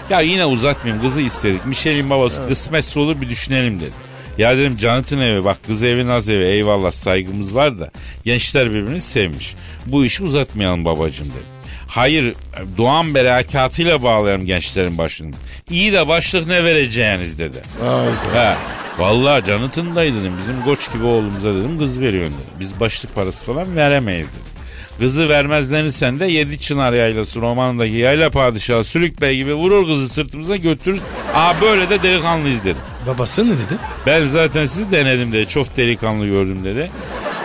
[0.10, 1.66] Ya yine uzatmayayım kızı istedik.
[1.66, 3.92] Michel'in babası kısmetse olur bir düşünelim dedi.
[4.38, 7.92] Ya dedim Jonathan evi bak kız evi naz evi eyvallah saygımız var da
[8.24, 9.56] gençler birbirini sevmiş.
[9.86, 11.64] Bu işi uzatmayalım babacığım dedi.
[11.88, 12.36] Hayır
[12.78, 15.32] doğan berekatıyla bağlayalım gençlerin başını.
[15.70, 17.62] İyi de başlık ne vereceğiniz dedi.
[17.80, 18.52] Hayda.
[18.52, 18.58] He.
[19.00, 22.60] Vallahi Jonathan dayı dedim bizim koç gibi oğlumuza dedim kız veriyorsun dedi.
[22.60, 24.54] Biz başlık parası falan veremeyiz dedi.
[25.00, 30.56] Kızı vermezlenirsen de Yedi Çınar Yaylası romanındaki yayla padişahı Sülük Bey gibi vurur kızı sırtımıza
[30.56, 31.00] götürür.
[31.34, 32.82] Aa böyle de delikanlıyız dedim.
[33.08, 33.78] Babası ne dedi?
[34.06, 35.48] Ben zaten sizi denedim dedi.
[35.48, 36.92] Çok delikanlı gördüm dedi.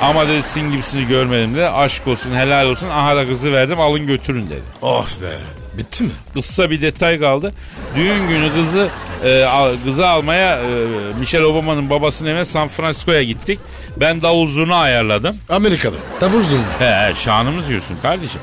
[0.00, 1.66] Ama dedi sizin gibisini görmedim dedi.
[1.68, 2.88] Aşk olsun helal olsun.
[2.88, 4.62] Aha da kızı verdim alın götürün dedi.
[4.82, 5.38] Oh be.
[5.78, 6.10] Bitti mi?
[6.34, 7.52] Kısa bir detay kaldı.
[7.96, 8.88] Düğün günü kızı
[9.24, 10.64] e, al- kızı almaya e,
[11.18, 13.58] Michelle Obama'nın babasının evine San Francisco'ya gittik.
[13.96, 15.36] Ben davul zurna ayarladım.
[15.48, 15.96] Amerika'da.
[16.20, 16.62] Davul zurna.
[16.78, 18.40] He, şanımız yürüsün kardeşim.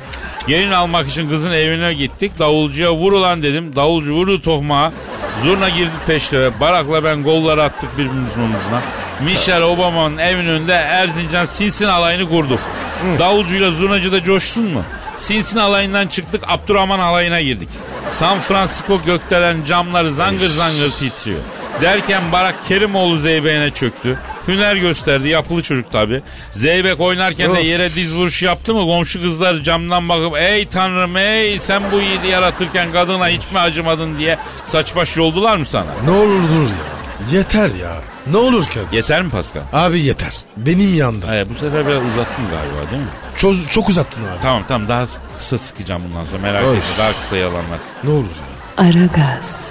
[0.47, 2.39] Gelin almak için kızın evine gittik.
[2.39, 3.75] Davulcuya vur ulan dedim.
[3.75, 4.91] Davulcu vurdu tohmağa.
[5.43, 6.59] Zurna girdi peşlere.
[6.59, 8.81] Barakla ben golları attık birbirimizin omuzuna.
[9.23, 12.59] Michelle Obama'nın evinin önünde Erzincan Sinsin alayını kurduk.
[13.19, 14.83] Davulcuyla zurnacı da coşsun mu?
[15.15, 17.69] Sinsin alayından çıktık Abdurrahman alayına girdik.
[18.09, 21.39] San Francisco gökdelen camları zangır zangır titriyor.
[21.81, 24.19] Derken Barak Kerimoğlu Zeybe'ne çöktü.
[24.47, 26.21] Hüner gösterdi yapılı çocuk tabi.
[26.51, 27.65] Zeybek oynarken de Of.
[27.65, 32.27] yere diz vuruş yaptı mı komşu kızlar camdan bakıp ey tanrım ey sen bu yiğidi
[32.27, 35.85] yaratırken kadına hiç mi acımadın diye saç baş yoldular mı sana?
[36.05, 36.94] Ne olur dur ya.
[37.31, 37.93] Yeter ya.
[38.31, 38.91] Ne olur Kadir.
[38.91, 39.61] Yeter mi Pascal?
[39.73, 40.33] Abi yeter.
[40.57, 41.27] Benim yanda.
[41.27, 43.07] Hayır, bu sefer biraz uzattım galiba değil mi?
[43.37, 44.41] Çok, çok uzattın abi.
[44.41, 45.05] Tamam tamam daha
[45.39, 46.77] kısa sıkacağım bundan sonra merak Oy.
[46.77, 47.79] etme daha kısa yalanlar.
[48.03, 48.83] Ne olur ya.
[48.85, 49.67] Aragaz,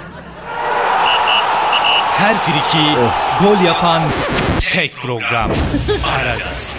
[2.17, 2.85] Her friki
[3.41, 4.01] gol yapan
[4.71, 5.51] tek program.
[6.17, 6.75] Aragaz.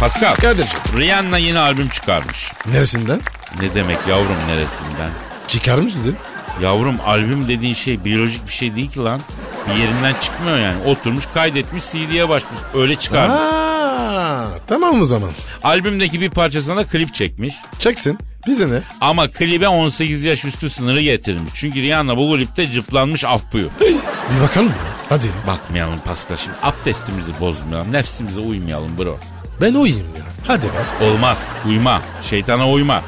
[0.00, 0.78] Pascal, Kadir'cim.
[0.96, 2.52] Rihanna yeni albüm çıkarmış.
[2.66, 3.20] Neresinden?
[3.62, 5.10] Ne demek yavrum neresinden?
[5.48, 6.16] Çıkarmış dedin.
[6.62, 9.20] Yavrum albüm dediğin şey biyolojik bir şey değil ki lan.
[9.68, 10.84] Bir yerinden çıkmıyor yani.
[10.84, 12.60] Oturmuş kaydetmiş CD'ye başlamış.
[12.74, 13.40] Öyle çıkarmış.
[13.40, 15.30] Aa, tamam o zaman.
[15.62, 17.54] Albümdeki bir parçasına da klip çekmiş.
[17.78, 18.18] Çeksin.
[18.46, 18.80] Bize ne?
[19.00, 21.50] Ama klibe 18 yaş üstü sınırı getirmiş.
[21.54, 23.70] Çünkü Rihanna bu klipte cıplanmış af buyur.
[24.36, 24.74] Bir bakalım ya.
[25.08, 25.26] Hadi.
[25.46, 27.92] Bakmayalım Pascal şimdi abdestimizi bozmayalım.
[27.92, 29.18] Nefsimize uymayalım bro.
[29.60, 30.22] Ben uyuyayım ya.
[30.46, 31.04] Hadi be.
[31.04, 31.42] Olmaz.
[31.68, 32.02] Uyma.
[32.22, 33.02] Şeytana uyma.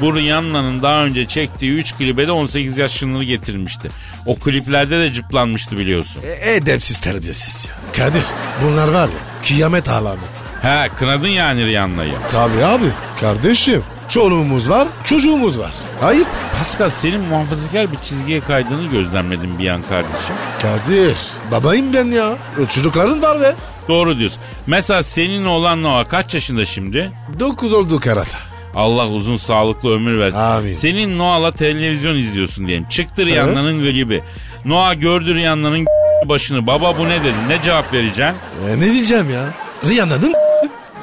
[0.00, 3.88] Bu Rihanna'nın daha önce çektiği 3 klibe de 18 yaş sınırı getirmişti.
[4.26, 6.22] O kliplerde de cıplanmıştı biliyorsun.
[6.42, 7.72] E, edepsiz terbiyesiz ya.
[7.96, 8.24] Kadir
[8.64, 10.46] bunlar var ya kıyamet alameti.
[10.62, 12.14] He kınadın yani Rihanna'yı.
[12.30, 12.88] Tabii abi.
[13.20, 13.84] Kardeşim.
[14.08, 15.72] Çoluğumuz var, çocuğumuz var.
[16.02, 16.26] Ayıp.
[16.58, 20.34] Pascal senin muhafazakar bir çizgiye kaydığını gözlemledim bir an kardeşim.
[20.62, 21.16] Kadir.
[21.50, 22.36] Babayım ben ya.
[22.74, 23.54] Çocukların var be.
[23.88, 24.40] Doğru diyorsun.
[24.66, 27.12] Mesela senin oğlan Noah kaç yaşında şimdi?
[27.40, 28.38] 9 oldu karata.
[28.76, 30.32] Allah uzun sağlıklı ömür ver.
[30.32, 30.72] Amin.
[30.72, 32.88] Senin Noah'la televizyon izliyorsun diyelim.
[32.88, 34.22] Çıktı Rihanna'nın gribi.
[34.64, 35.86] Noah gördü Rihanna'nın
[36.24, 36.66] başını.
[36.66, 37.34] Baba bu ne dedi?
[37.48, 38.24] Ne cevap vereceksin?
[38.68, 39.44] E, ne diyeceğim ya?
[39.90, 40.34] Rihanna'nın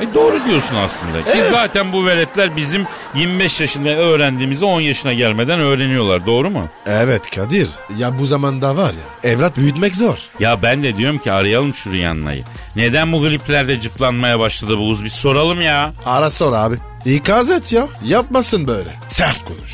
[0.02, 1.24] E doğru diyorsun aslında.
[1.24, 6.26] Ki zaten bu veletler bizim 25 yaşında öğrendiğimizi 10 yaşına gelmeden öğreniyorlar.
[6.26, 6.68] Doğru mu?
[6.86, 7.70] Evet Kadir.
[7.98, 10.18] Ya bu zamanda var ya evlat büyütmek zor.
[10.40, 12.44] Ya ben de diyorum ki arayalım şu Rihanna'yı.
[12.76, 15.04] Neden bu kliplerde cıplanmaya başladı bu kız?
[15.04, 15.94] Bir soralım ya.
[16.06, 16.76] Ara sor abi.
[17.06, 17.88] İkaz et ya.
[18.04, 18.90] Yapmasın böyle.
[19.08, 19.72] Sert konuş.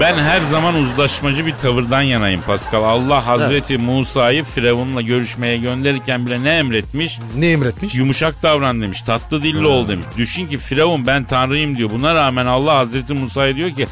[0.00, 2.84] Ben her zaman uzlaşmacı bir tavırdan yanayım Pascal.
[2.84, 7.18] Allah Hazreti Musa'yı Firavun'la görüşmeye gönderirken bile ne emretmiş?
[7.36, 7.94] Ne emretmiş?
[7.94, 9.02] Yumuşak davran demiş.
[9.02, 10.06] Tatlı dilli ol demiş.
[10.16, 11.90] Düşün ki Firavun ben tanrıyım diyor.
[11.90, 13.86] Buna rağmen Allah Hazreti Musa'ya diyor ki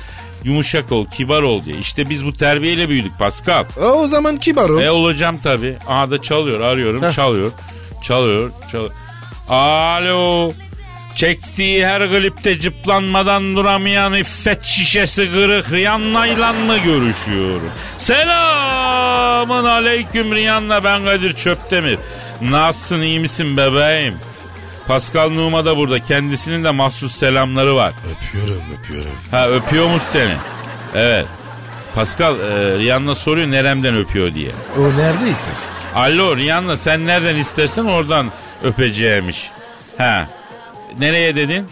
[0.44, 1.76] yumuşak ol, kibar ol diye.
[1.78, 3.64] İşte biz bu terbiyeyle büyüdük Pascal.
[3.80, 4.82] E, o zaman kibar ol.
[4.82, 5.76] E olacağım tabii.
[5.86, 7.02] Aha da çalıyor, arıyorum.
[7.02, 7.12] Heh.
[7.12, 7.52] Çalıyor.
[8.02, 8.90] Çalıyor, çalıyor.
[9.48, 10.52] Alo.
[11.16, 17.70] Çektiği her klipte cıplanmadan duramayan iffet şişesi kırık Rihanna'yla mı görüşüyorum?
[17.98, 21.98] Selamın aleyküm Rihanna ben Kadir Çöptemir.
[22.42, 24.14] Nasılsın iyi misin bebeğim?
[24.88, 25.98] Pascal Numa da burada.
[25.98, 27.92] Kendisinin de mahsus selamları var.
[28.16, 29.12] Öpüyorum öpüyorum.
[29.30, 30.34] Ha öpüyormuş seni.
[30.94, 31.26] Evet.
[31.94, 34.50] Pascal e, Rihanna soruyor neremden öpüyor diye.
[34.78, 35.70] O nerede istersen.
[35.94, 38.26] Alo Rihanna sen nereden istersen oradan
[38.64, 39.50] öpeceğimiş.
[39.98, 40.28] Ha.
[40.98, 41.68] Nereye dedin?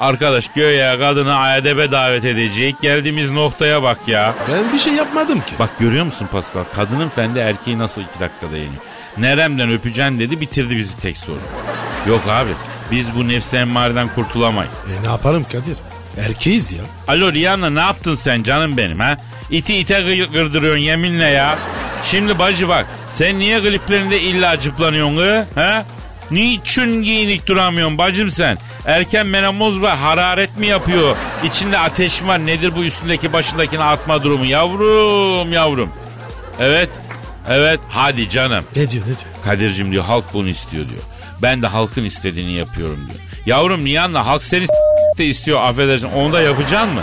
[0.00, 2.80] Arkadaş göğe kadını edebe davet edecek.
[2.82, 4.34] Geldiğimiz noktaya bak ya.
[4.52, 5.54] Ben bir şey yapmadım ki.
[5.58, 6.64] Bak görüyor musun Pascal?
[6.74, 8.82] Kadının fendi erkeği nasıl iki dakikada yeniyor.
[9.18, 11.38] Neremden öpeceksin dedi bitirdi bizi tek soru.
[12.08, 12.50] Yok abi
[12.90, 14.72] biz bu nefsi emmareden kurtulamayız.
[14.98, 15.76] E ne yaparım Kadir?
[16.26, 16.82] Erkeğiz ya.
[17.08, 19.16] Alo Rihanna ne yaptın sen canım benim ha?
[19.50, 21.58] İti ite gırdırıyorsun yeminle ya.
[22.02, 25.46] Şimdi bacı bak sen niye kliplerinde illa cıplanıyorsun gı?
[25.54, 25.84] Ha?
[26.30, 28.58] Niçin giyinik duramıyorsun bacım sen?
[28.86, 31.16] Erken menomoz var hararet mi yapıyor?
[31.44, 35.90] İçinde ateş mi var nedir bu üstündeki başındakini atma durumu yavrum yavrum.
[36.60, 36.90] Evet
[37.48, 38.64] evet hadi canım.
[38.76, 39.18] Ne diyor ne diyor?
[39.44, 41.02] Kadir'cim diyor halk bunu istiyor diyor.
[41.42, 43.20] Ben de halkın istediğini yapıyorum diyor.
[43.46, 44.66] Yavrum Rihanna halk seni
[45.18, 47.02] de istiyor affedersin onu da yapacaksın mı?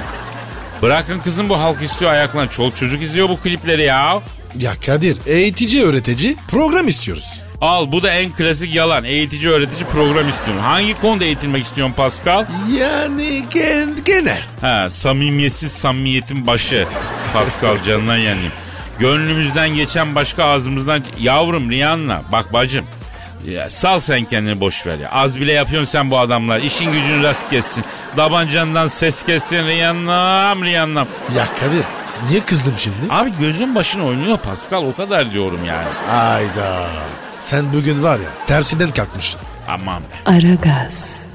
[0.81, 2.47] Bırakın kızım bu halk istiyor ayaklan.
[2.47, 4.19] Çoluk çocuk izliyor bu klipleri ya.
[4.59, 7.25] Ya Kadir eğitici öğretici program istiyoruz.
[7.63, 9.03] Al bu da en klasik yalan.
[9.03, 10.63] Eğitici öğretici program istiyorum.
[10.63, 12.45] Hangi konuda eğitilmek istiyorsun Pascal?
[12.79, 14.41] Yani gen, genel.
[14.61, 16.87] Ha samimiyetsiz samimiyetin başı.
[17.33, 18.51] Pascal canından yanayım.
[18.99, 21.03] Gönlümüzden geçen başka ağzımızdan...
[21.19, 22.85] Yavrum Rihanna bak bacım.
[23.47, 25.09] Ya, sal sen kendini boş ver ya.
[25.11, 26.59] Az bile yapıyorsun sen bu adamlar.
[26.59, 27.83] İşin gücün rast kessin.
[28.17, 31.07] Dabancandan ses kessin Rihanna'm Rihanna'm.
[31.37, 31.83] Ya Kadir
[32.29, 32.95] niye kızdım şimdi?
[33.09, 36.17] Abi gözün başına oynuyor Pascal o kadar diyorum yani.
[36.19, 36.87] Ayda.
[37.43, 39.41] Sen bugün var ya tersinden kalkmışsın.
[39.67, 40.31] Aman be.
[40.31, 41.25] Aragaz,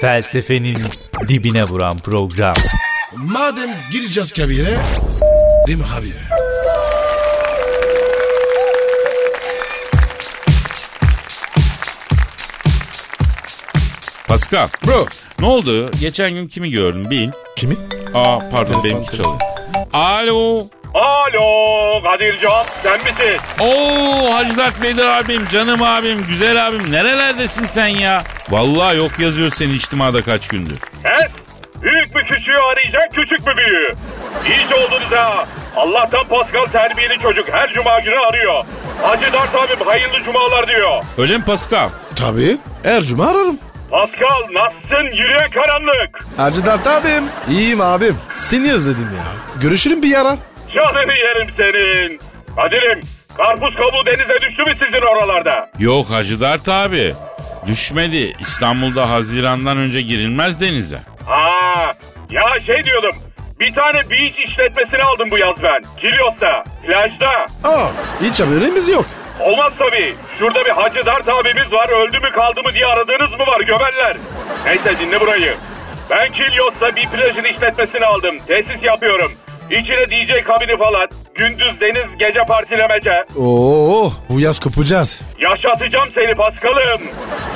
[0.00, 0.76] Felsefenin
[1.28, 2.54] dibine vuran program.
[3.16, 4.76] Madem gireceğiz kabire.
[5.66, 6.12] Değil mi abi?
[14.28, 14.68] Pascal.
[14.86, 15.06] Bro.
[15.40, 15.90] Ne oldu?
[16.00, 17.10] Geçen gün kimi gördün?
[17.10, 17.30] Bil.
[17.56, 17.74] Kimi?
[18.14, 19.40] Aa pardon Telefon, benimki çalıyor.
[19.92, 20.66] Alo.
[20.94, 23.40] Alo Kadircan sen misin?
[23.60, 26.92] Oo Hacı Dert Vedir abim, canım abim, güzel abim.
[26.92, 28.22] Nerelerdesin sen ya?
[28.50, 30.76] Vallahi yok yazıyor senin içtimada kaç gündür.
[31.02, 31.28] He?
[31.82, 33.90] Büyük mü küçüğü arayacak küçük mü büyüğü?
[34.46, 35.46] İyice oldunuz ha.
[35.76, 38.64] Allah'tan Pascal terbiyeli çocuk her cuma günü arıyor.
[39.02, 41.02] Hacı Dert abim hayırlı cumalar diyor.
[41.18, 41.88] Öyle mi Pascal?
[42.16, 42.58] Tabii.
[42.82, 43.58] Her cuma ararım.
[43.90, 46.18] Pascal nasılsın yürüyen karanlık?
[46.36, 47.24] Hacı Dert abim.
[47.50, 48.16] İyiyim abim.
[48.28, 49.60] Seni özledim ya.
[49.60, 50.36] Görüşürüm bir ara.
[50.76, 52.20] Canını yerim senin.
[52.56, 53.00] Kadir'im
[53.36, 55.70] karpuz kabuğu denize düştü mü sizin oralarda?
[55.78, 57.14] Yok Hacı Dert abi.
[57.66, 58.32] Düşmedi.
[58.40, 60.98] İstanbul'da Haziran'dan önce girilmez denize.
[61.26, 61.94] Ha,
[62.30, 63.12] ya şey diyordum.
[63.60, 65.82] Bir tane beach işletmesini aldım bu yaz ben.
[66.00, 67.30] Kilyos'ta, plajda.
[67.64, 67.88] Aa
[68.22, 69.04] hiç haberimiz yok.
[69.40, 70.14] Olmaz tabii.
[70.38, 71.88] Şurada bir Hacı Dert abimiz var.
[71.88, 74.16] Öldü mü kaldı mı diye aradığınız mı var gömerler.
[74.66, 75.54] Neyse dinle burayı.
[76.10, 78.36] Ben Kilyos'ta bir plajın işletmesini aldım.
[78.46, 79.32] Tesis yapıyorum.
[79.70, 81.08] İçine DJ kabini falan.
[81.34, 83.24] Gündüz deniz, gece partilemece.
[83.40, 85.20] Oo bu yaz kopacağız.
[85.38, 87.00] Yaşatacağım seni Paskal'ım.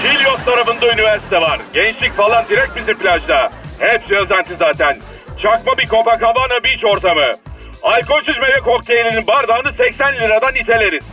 [0.02, 1.60] Kilyos tarafında üniversite var.
[1.74, 3.50] Gençlik falan direkt bizim plajda.
[3.78, 4.98] Hepsi özenti zaten.
[5.42, 7.32] Çakma bir Copacabana Beach ortamı.
[7.82, 11.04] Alkolsüz meyve kokteylinin bardağını 80 liradan iteleriz.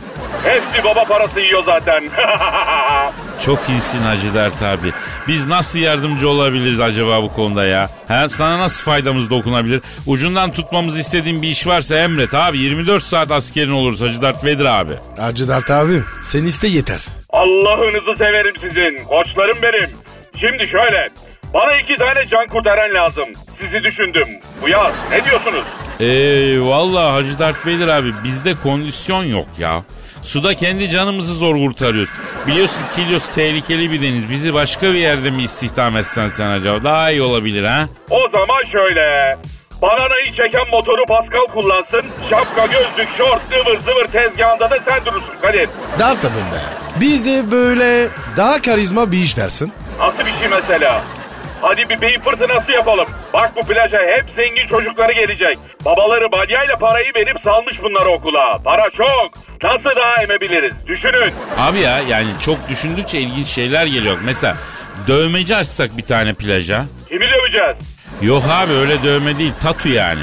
[0.44, 2.04] Hepsi baba parası yiyor zaten.
[3.44, 4.92] Çok iyisin Hacı Dert abi.
[5.28, 7.90] Biz nasıl yardımcı olabiliriz acaba bu konuda ya?
[8.08, 9.80] Ha, sana nasıl faydamız dokunabilir?
[10.06, 12.58] Ucundan tutmamızı istediğin bir iş varsa emret abi.
[12.58, 14.94] 24 saat askerin oluruz Hacı Dert Vedir abi.
[15.18, 16.04] Hacı Dert abim.
[16.22, 17.06] Sen iste yeter.
[17.30, 19.04] Allah'ınızı severim sizin.
[19.04, 19.90] Koçlarım benim.
[20.40, 21.08] Şimdi şöyle.
[21.54, 23.24] Bana iki tane can kurtaran lazım.
[23.60, 24.28] Sizi düşündüm.
[24.62, 24.92] Bu yaz.
[25.10, 25.64] Ne diyorsunuz?
[26.00, 29.82] Eee valla Hacı Dert Vedir abi bizde kondisyon yok ya.
[30.22, 32.10] Suda kendi canımızı zor kurtarıyoruz.
[32.46, 34.30] Biliyorsun Kilyos tehlikeli bir deniz.
[34.30, 36.82] Bizi başka bir yerde mi istihdam etsen sen acaba?
[36.82, 37.88] Daha iyi olabilir ha?
[38.10, 39.36] O zaman şöyle.
[39.82, 42.02] Bananayı çeken motoru Pascal kullansın.
[42.30, 45.68] Şapka, gözlük, şort, zıvır zıvır tezgahında da sen durursun Kadir.
[45.98, 46.60] Dert abim be.
[47.00, 49.72] Bize böyle daha karizma bir iş versin.
[49.98, 51.02] Nasıl bir şey mesela?
[51.62, 53.06] Hadi bir beyin fırtınası yapalım.
[53.34, 55.58] Bak bu plaja hep zengin çocukları gelecek.
[55.84, 58.58] Babaları balyayla parayı verip salmış bunları okula.
[58.64, 59.30] Para çok.
[59.62, 60.74] Nasıl daha emebiliriz?
[60.86, 61.32] Düşünün.
[61.58, 64.18] Abi ya yani çok düşündükçe ilginç şeyler geliyor.
[64.24, 64.54] Mesela
[65.06, 66.84] dövmeci açsak bir tane plaja.
[67.08, 67.76] Kimi döveceğiz?
[68.22, 70.20] Yok abi öyle dövme değil tatu yani.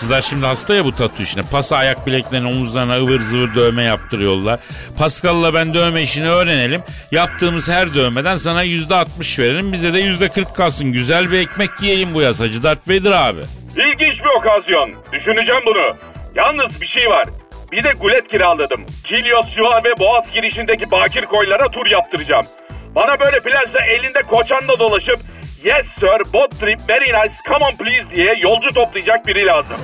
[0.00, 1.42] Kızlar şimdi hasta ya bu tatu işine.
[1.52, 4.60] Pasa ayak bileklerine omuzlarına ıvır zıvır dövme yaptırıyorlar.
[4.98, 6.82] Pascal'la ben dövme işini öğrenelim.
[7.10, 9.72] Yaptığımız her dövmeden sana yüzde altmış verelim.
[9.72, 10.92] Bize de yüzde kırk kalsın.
[10.92, 13.40] Güzel bir ekmek yiyelim bu yaz Hacı Dert Vedir abi.
[13.76, 14.94] İlginç bir okazyon.
[15.12, 15.96] Düşüneceğim bunu.
[16.34, 17.24] Yalnız bir şey var.
[17.72, 18.86] Bir de gulet kiraladım.
[19.04, 22.46] Kilyos, Şuva ve Boğaz girişindeki bakir koylara tur yaptıracağım.
[22.94, 25.18] Bana böyle plajda elinde koçanla dolaşıp
[25.64, 29.76] Yes sir, boat trip very nice, come on please diye yolcu toplayacak biri lazım.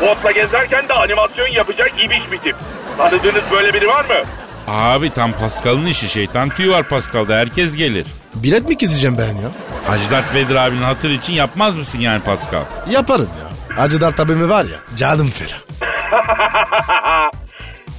[0.00, 2.56] Botla gezerken de animasyon yapacak ibiş bir tip.
[2.98, 4.22] Tanıdığınız böyle biri var mı?
[4.66, 8.06] Abi tam Pascal'ın işi şeytan tüyü var Pascal'da herkes gelir.
[8.34, 9.50] Bilet mi keseceğim ben ya?
[9.86, 12.62] Hacı Dert Vedir abinin hatır için yapmaz mısın yani Pascal?
[12.90, 13.76] Yaparım ya.
[13.76, 15.58] Hacı Dert abimi var ya canım ferah.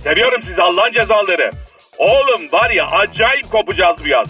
[0.03, 1.49] Seviyorum sizi Allah'ın cezaları.
[1.97, 4.27] Oğlum var ya acayip kopacağız bu yaz.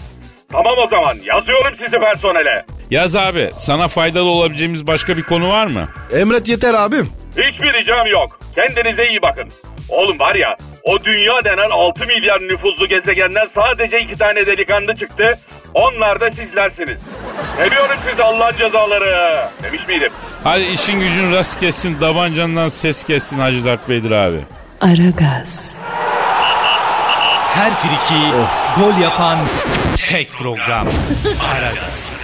[0.52, 2.64] Tamam o zaman yazıyorum sizi personele.
[2.90, 5.88] Yaz abi sana faydalı olabileceğimiz başka bir konu var mı?
[6.12, 7.08] Emret yeter abim.
[7.30, 8.38] Hiçbir ricam yok.
[8.54, 9.48] Kendinize iyi bakın.
[9.88, 15.38] Oğlum var ya o dünya denen 6 milyar nüfuzlu gezegenden sadece iki tane delikanlı çıktı.
[15.74, 16.98] Onlar da sizlersiniz.
[17.56, 19.44] Seviyorum sizi Allah'ın cezaları.
[19.62, 20.12] Demiş miydim?
[20.44, 24.38] Hadi işin gücün rast kessin tabancandan ses kessin Hacı Dert Vedir abi.
[24.80, 25.74] Aragaz,
[27.54, 28.20] Her friki
[28.80, 29.38] gol yapan
[30.08, 30.88] tek program.
[31.54, 32.16] Aragaz.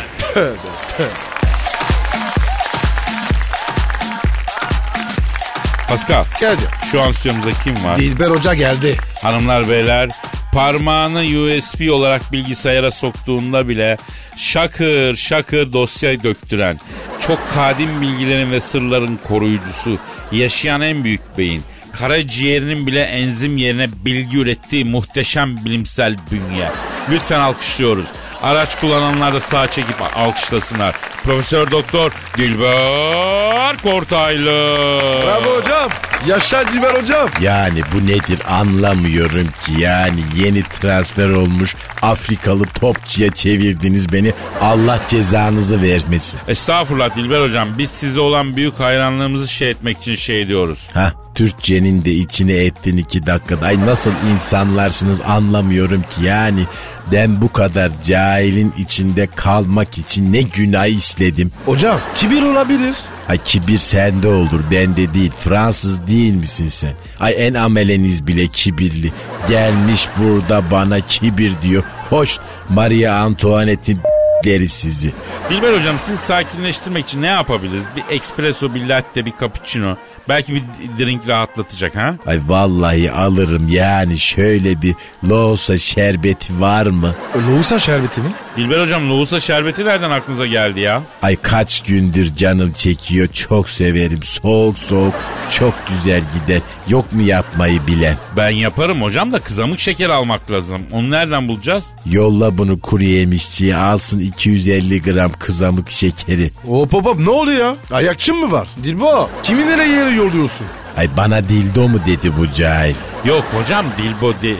[5.89, 6.63] Pascal Geldi.
[6.91, 7.97] şu an stüdyomuzda kim var?
[7.97, 8.97] Dilber Hoca geldi.
[9.23, 10.09] Hanımlar beyler
[10.53, 13.97] parmağını USB olarak bilgisayara soktuğunda bile
[14.37, 16.79] şakır şakır dosya döktüren,
[17.27, 19.99] çok kadim bilgilerin ve sırların koruyucusu,
[20.33, 21.63] yaşayan en büyük beyin,
[21.93, 26.71] karaciğerinin bile enzim yerine bilgi ürettiği muhteşem bilimsel bünye.
[27.11, 28.07] Lütfen alkışlıyoruz.
[28.47, 30.95] Araç kullananlar da sağ çekip alkışlasınlar.
[31.23, 34.77] Profesör Doktor Dilber Kortaylı.
[35.25, 35.91] Bravo hocam.
[36.27, 37.29] Yaşa Cimer hocam.
[37.41, 39.73] Yani bu nedir anlamıyorum ki.
[39.79, 44.33] Yani yeni transfer olmuş Afrikalı topçuya çevirdiniz beni.
[44.61, 46.41] Allah cezanızı vermesin.
[46.49, 47.69] Estağfurullah Dilber Hocam.
[47.79, 50.89] Biz size olan büyük hayranlığımızı şey etmek için şey diyoruz.
[50.95, 53.67] Ha Türkçenin de içine ettin iki dakikada.
[53.67, 56.67] Ay nasıl insanlarsınız anlamıyorum ki yani.
[57.13, 61.53] Ben bu kadar cahilin içinde kalmak için ne günah işledim.
[61.67, 62.97] Hocam kibir olabilir.
[63.29, 65.33] Ay kibir sende olur bende değil.
[65.41, 66.93] Fransız değil misin sen?
[67.21, 69.13] Ay en ameleniz bile kibirli.
[69.49, 71.85] Gelmiş burada bana kibir diyor.
[72.11, 74.01] Hoş Maria Antoinette'in
[74.45, 75.13] deri sizi.
[75.51, 77.85] Dilber Hocam sizi sakinleştirmek için ne yapabiliriz?
[77.97, 79.97] Bir espresso, bir latte, bir cappuccino.
[80.29, 80.63] Belki bir
[80.99, 82.15] drink rahatlatacak ha?
[82.27, 84.95] Ay vallahi alırım yani şöyle bir
[85.29, 87.15] loğusa şerbeti var mı?
[87.51, 88.29] Loğusa şerbeti mi?
[88.57, 91.03] Dilber Hocam loğusa şerbeti nereden aklınıza geldi ya?
[91.23, 95.15] Ay kaç gündür canım çekiyor çok severim soğuk soğuk
[95.51, 98.17] çok güzel gider yok mu yapmayı bilen?
[98.37, 100.83] Ben yaparım hocam da kızamık şeker almak lazım.
[100.93, 101.85] Onu nereden bulacağız?
[102.07, 106.51] Yolla bunu kuru yemişçiye alsın 250 gram kızamık şekeri.
[106.67, 107.77] Hop hop hop ne oluyor ya?
[107.97, 108.69] Ayakçın mı var?
[108.83, 110.67] Dilbo kimi nereye yere yolluyorsun?
[110.97, 112.95] Ay bana dildo mu dedi bu cahil?
[113.25, 114.55] Yok hocam Dilbo de...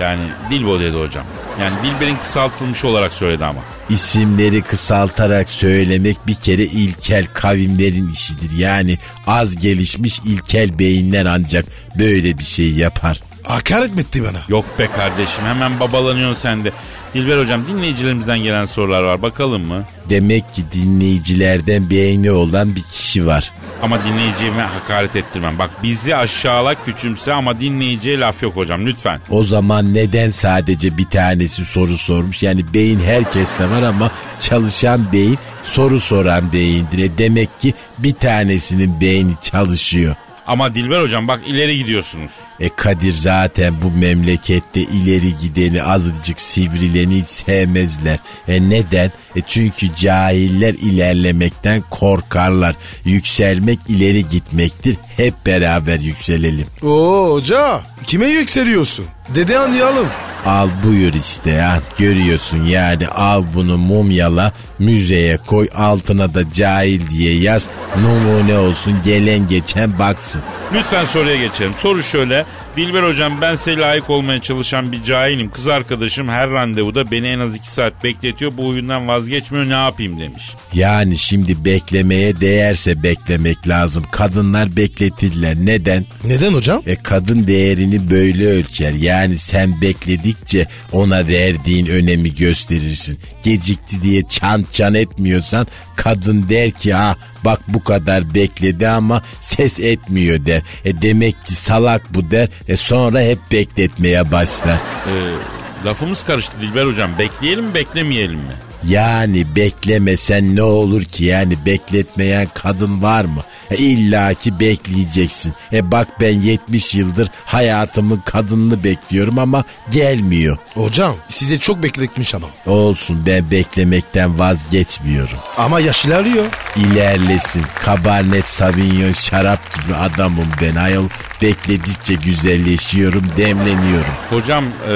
[0.00, 1.24] Yani Dilbo dedi hocam.
[1.60, 3.60] Yani Dilber'in kısaltılmış olarak söyledi ama.
[3.90, 8.58] İsimleri kısaltarak söylemek bir kere ilkel kavimlerin işidir.
[8.58, 11.64] Yani az gelişmiş ilkel beyinler ancak
[11.98, 13.20] böyle bir şey yapar.
[13.48, 14.38] Hakaret mi etti bana?
[14.48, 16.72] Yok be kardeşim hemen babalanıyorsun sen de.
[17.14, 19.84] Dilber hocam dinleyicilerimizden gelen sorular var bakalım mı?
[20.08, 23.52] Demek ki dinleyicilerden beğeni olan bir kişi var.
[23.82, 25.58] Ama dinleyiciye hakaret ettirmem.
[25.58, 29.20] Bak bizi aşağıla küçümse ama dinleyiciye laf yok hocam lütfen.
[29.30, 32.42] O zaman neden sadece bir tanesi soru sormuş?
[32.42, 36.98] Yani beyin herkeste var ama çalışan beyin soru soran beyindir.
[36.98, 40.16] E demek ki bir tanesinin beyni çalışıyor.
[40.48, 42.30] Ama Dilber hocam bak ileri gidiyorsunuz.
[42.60, 48.18] E Kadir zaten bu memlekette ileri gideni azıcık sivrileni hiç sevmezler.
[48.48, 49.12] E neden?
[49.36, 52.74] E çünkü cahiller ilerlemekten korkarlar.
[53.04, 54.96] Yükselmek ileri gitmektir.
[55.16, 56.66] Hep beraber yükselelim.
[56.82, 59.04] Oo hoca kime yükseliyorsun?
[59.34, 60.06] Dede anlayalım.
[60.48, 61.82] Al buyur işte ya.
[61.98, 67.68] Görüyorsun yani al bunu mumyala müzeye koy altına da cahil diye yaz.
[68.02, 70.42] Numune olsun gelen geçen baksın.
[70.74, 71.74] Lütfen soruya geçelim.
[71.76, 72.44] Soru şöyle.
[72.78, 75.50] Dilber hocam ben size layık olmaya çalışan bir cahilim.
[75.50, 78.52] Kız arkadaşım her randevuda beni en az iki saat bekletiyor.
[78.56, 80.54] Bu oyundan vazgeçmiyor ne yapayım demiş.
[80.74, 84.04] Yani şimdi beklemeye değerse beklemek lazım.
[84.10, 85.56] Kadınlar bekletirler.
[85.56, 86.04] Neden?
[86.24, 86.82] Neden hocam?
[86.86, 88.92] E kadın değerini böyle ölçer.
[88.92, 93.18] Yani sen bekledikçe ona verdiğin önemi gösterirsin.
[93.44, 95.66] Gecikti diye çan çan etmiyorsan
[95.96, 100.62] kadın der ki ah bak bu kadar bekledi ama ses etmiyor der.
[100.84, 102.48] E demek ki salak bu der.
[102.68, 104.76] E sonra hep bekletmeye başlar.
[105.06, 107.10] Ee, lafımız karıştı Dilber hocam.
[107.18, 108.52] Bekleyelim mi beklemeyelim mi?
[108.88, 113.42] Yani beklemesen ne olur ki yani bekletmeyen kadın var mı?
[113.70, 115.52] E İlla ki bekleyeceksin.
[115.72, 120.58] E bak ben 70 yıldır hayatımın kadınını bekliyorum ama gelmiyor.
[120.74, 122.46] Hocam size çok bekletmiş ama.
[122.66, 125.38] Olsun ben beklemekten vazgeçmiyorum.
[125.58, 126.44] Ama yaş ilerliyor.
[126.76, 127.62] İlerlesin.
[127.86, 131.08] Cabernet Sauvignon şarap gibi adamım ben ayol.
[131.42, 134.12] Bekledikçe güzelleşiyorum, demleniyorum.
[134.30, 134.92] Hocam e,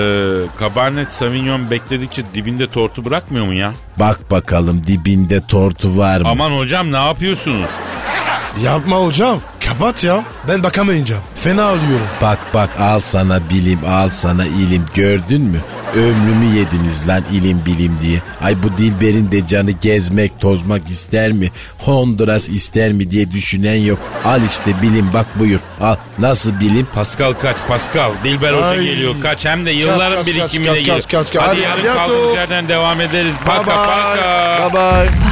[0.61, 3.73] Cabernet Sauvignon bekledikçe dibinde tortu bırakmıyor mu ya?
[3.99, 6.29] Bak bakalım dibinde tortu var mı?
[6.29, 7.71] Aman hocam ne yapıyorsunuz?
[8.61, 9.41] Yapma hocam.
[9.69, 10.25] Kapat ya.
[10.49, 11.23] Ben bakamayacağım.
[11.35, 12.07] Fena alıyorum.
[12.23, 15.59] Bak bak al sana bilim al sana ilim gördün mü?
[15.97, 18.23] Ömrümü yediniz lan ilim bilim diye.
[18.43, 21.51] Ay bu Dilber'in de canı gezmek tozmak ister mi?
[21.79, 23.99] Honduras ister mi diye düşünen yok.
[24.25, 25.61] Al işte bilim bak buyur.
[25.81, 26.87] Al nasıl bilim?
[26.95, 28.13] Pascal kaç Pascal.
[28.25, 28.85] Dilber Hoca Ay.
[28.85, 30.97] geliyor kaç hem de yılların kaç, birikimiyle kaç, geliyor.
[30.97, 31.43] kaç, kaç, kaç.
[31.43, 33.35] Hadi Hadi, yarın kaldığımız yerden devam ederiz.
[33.47, 34.71] Paka Bye paka.
[34.73, 35.11] bye.
[35.11, 35.32] Bye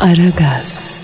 [0.00, 0.97] Aragaz.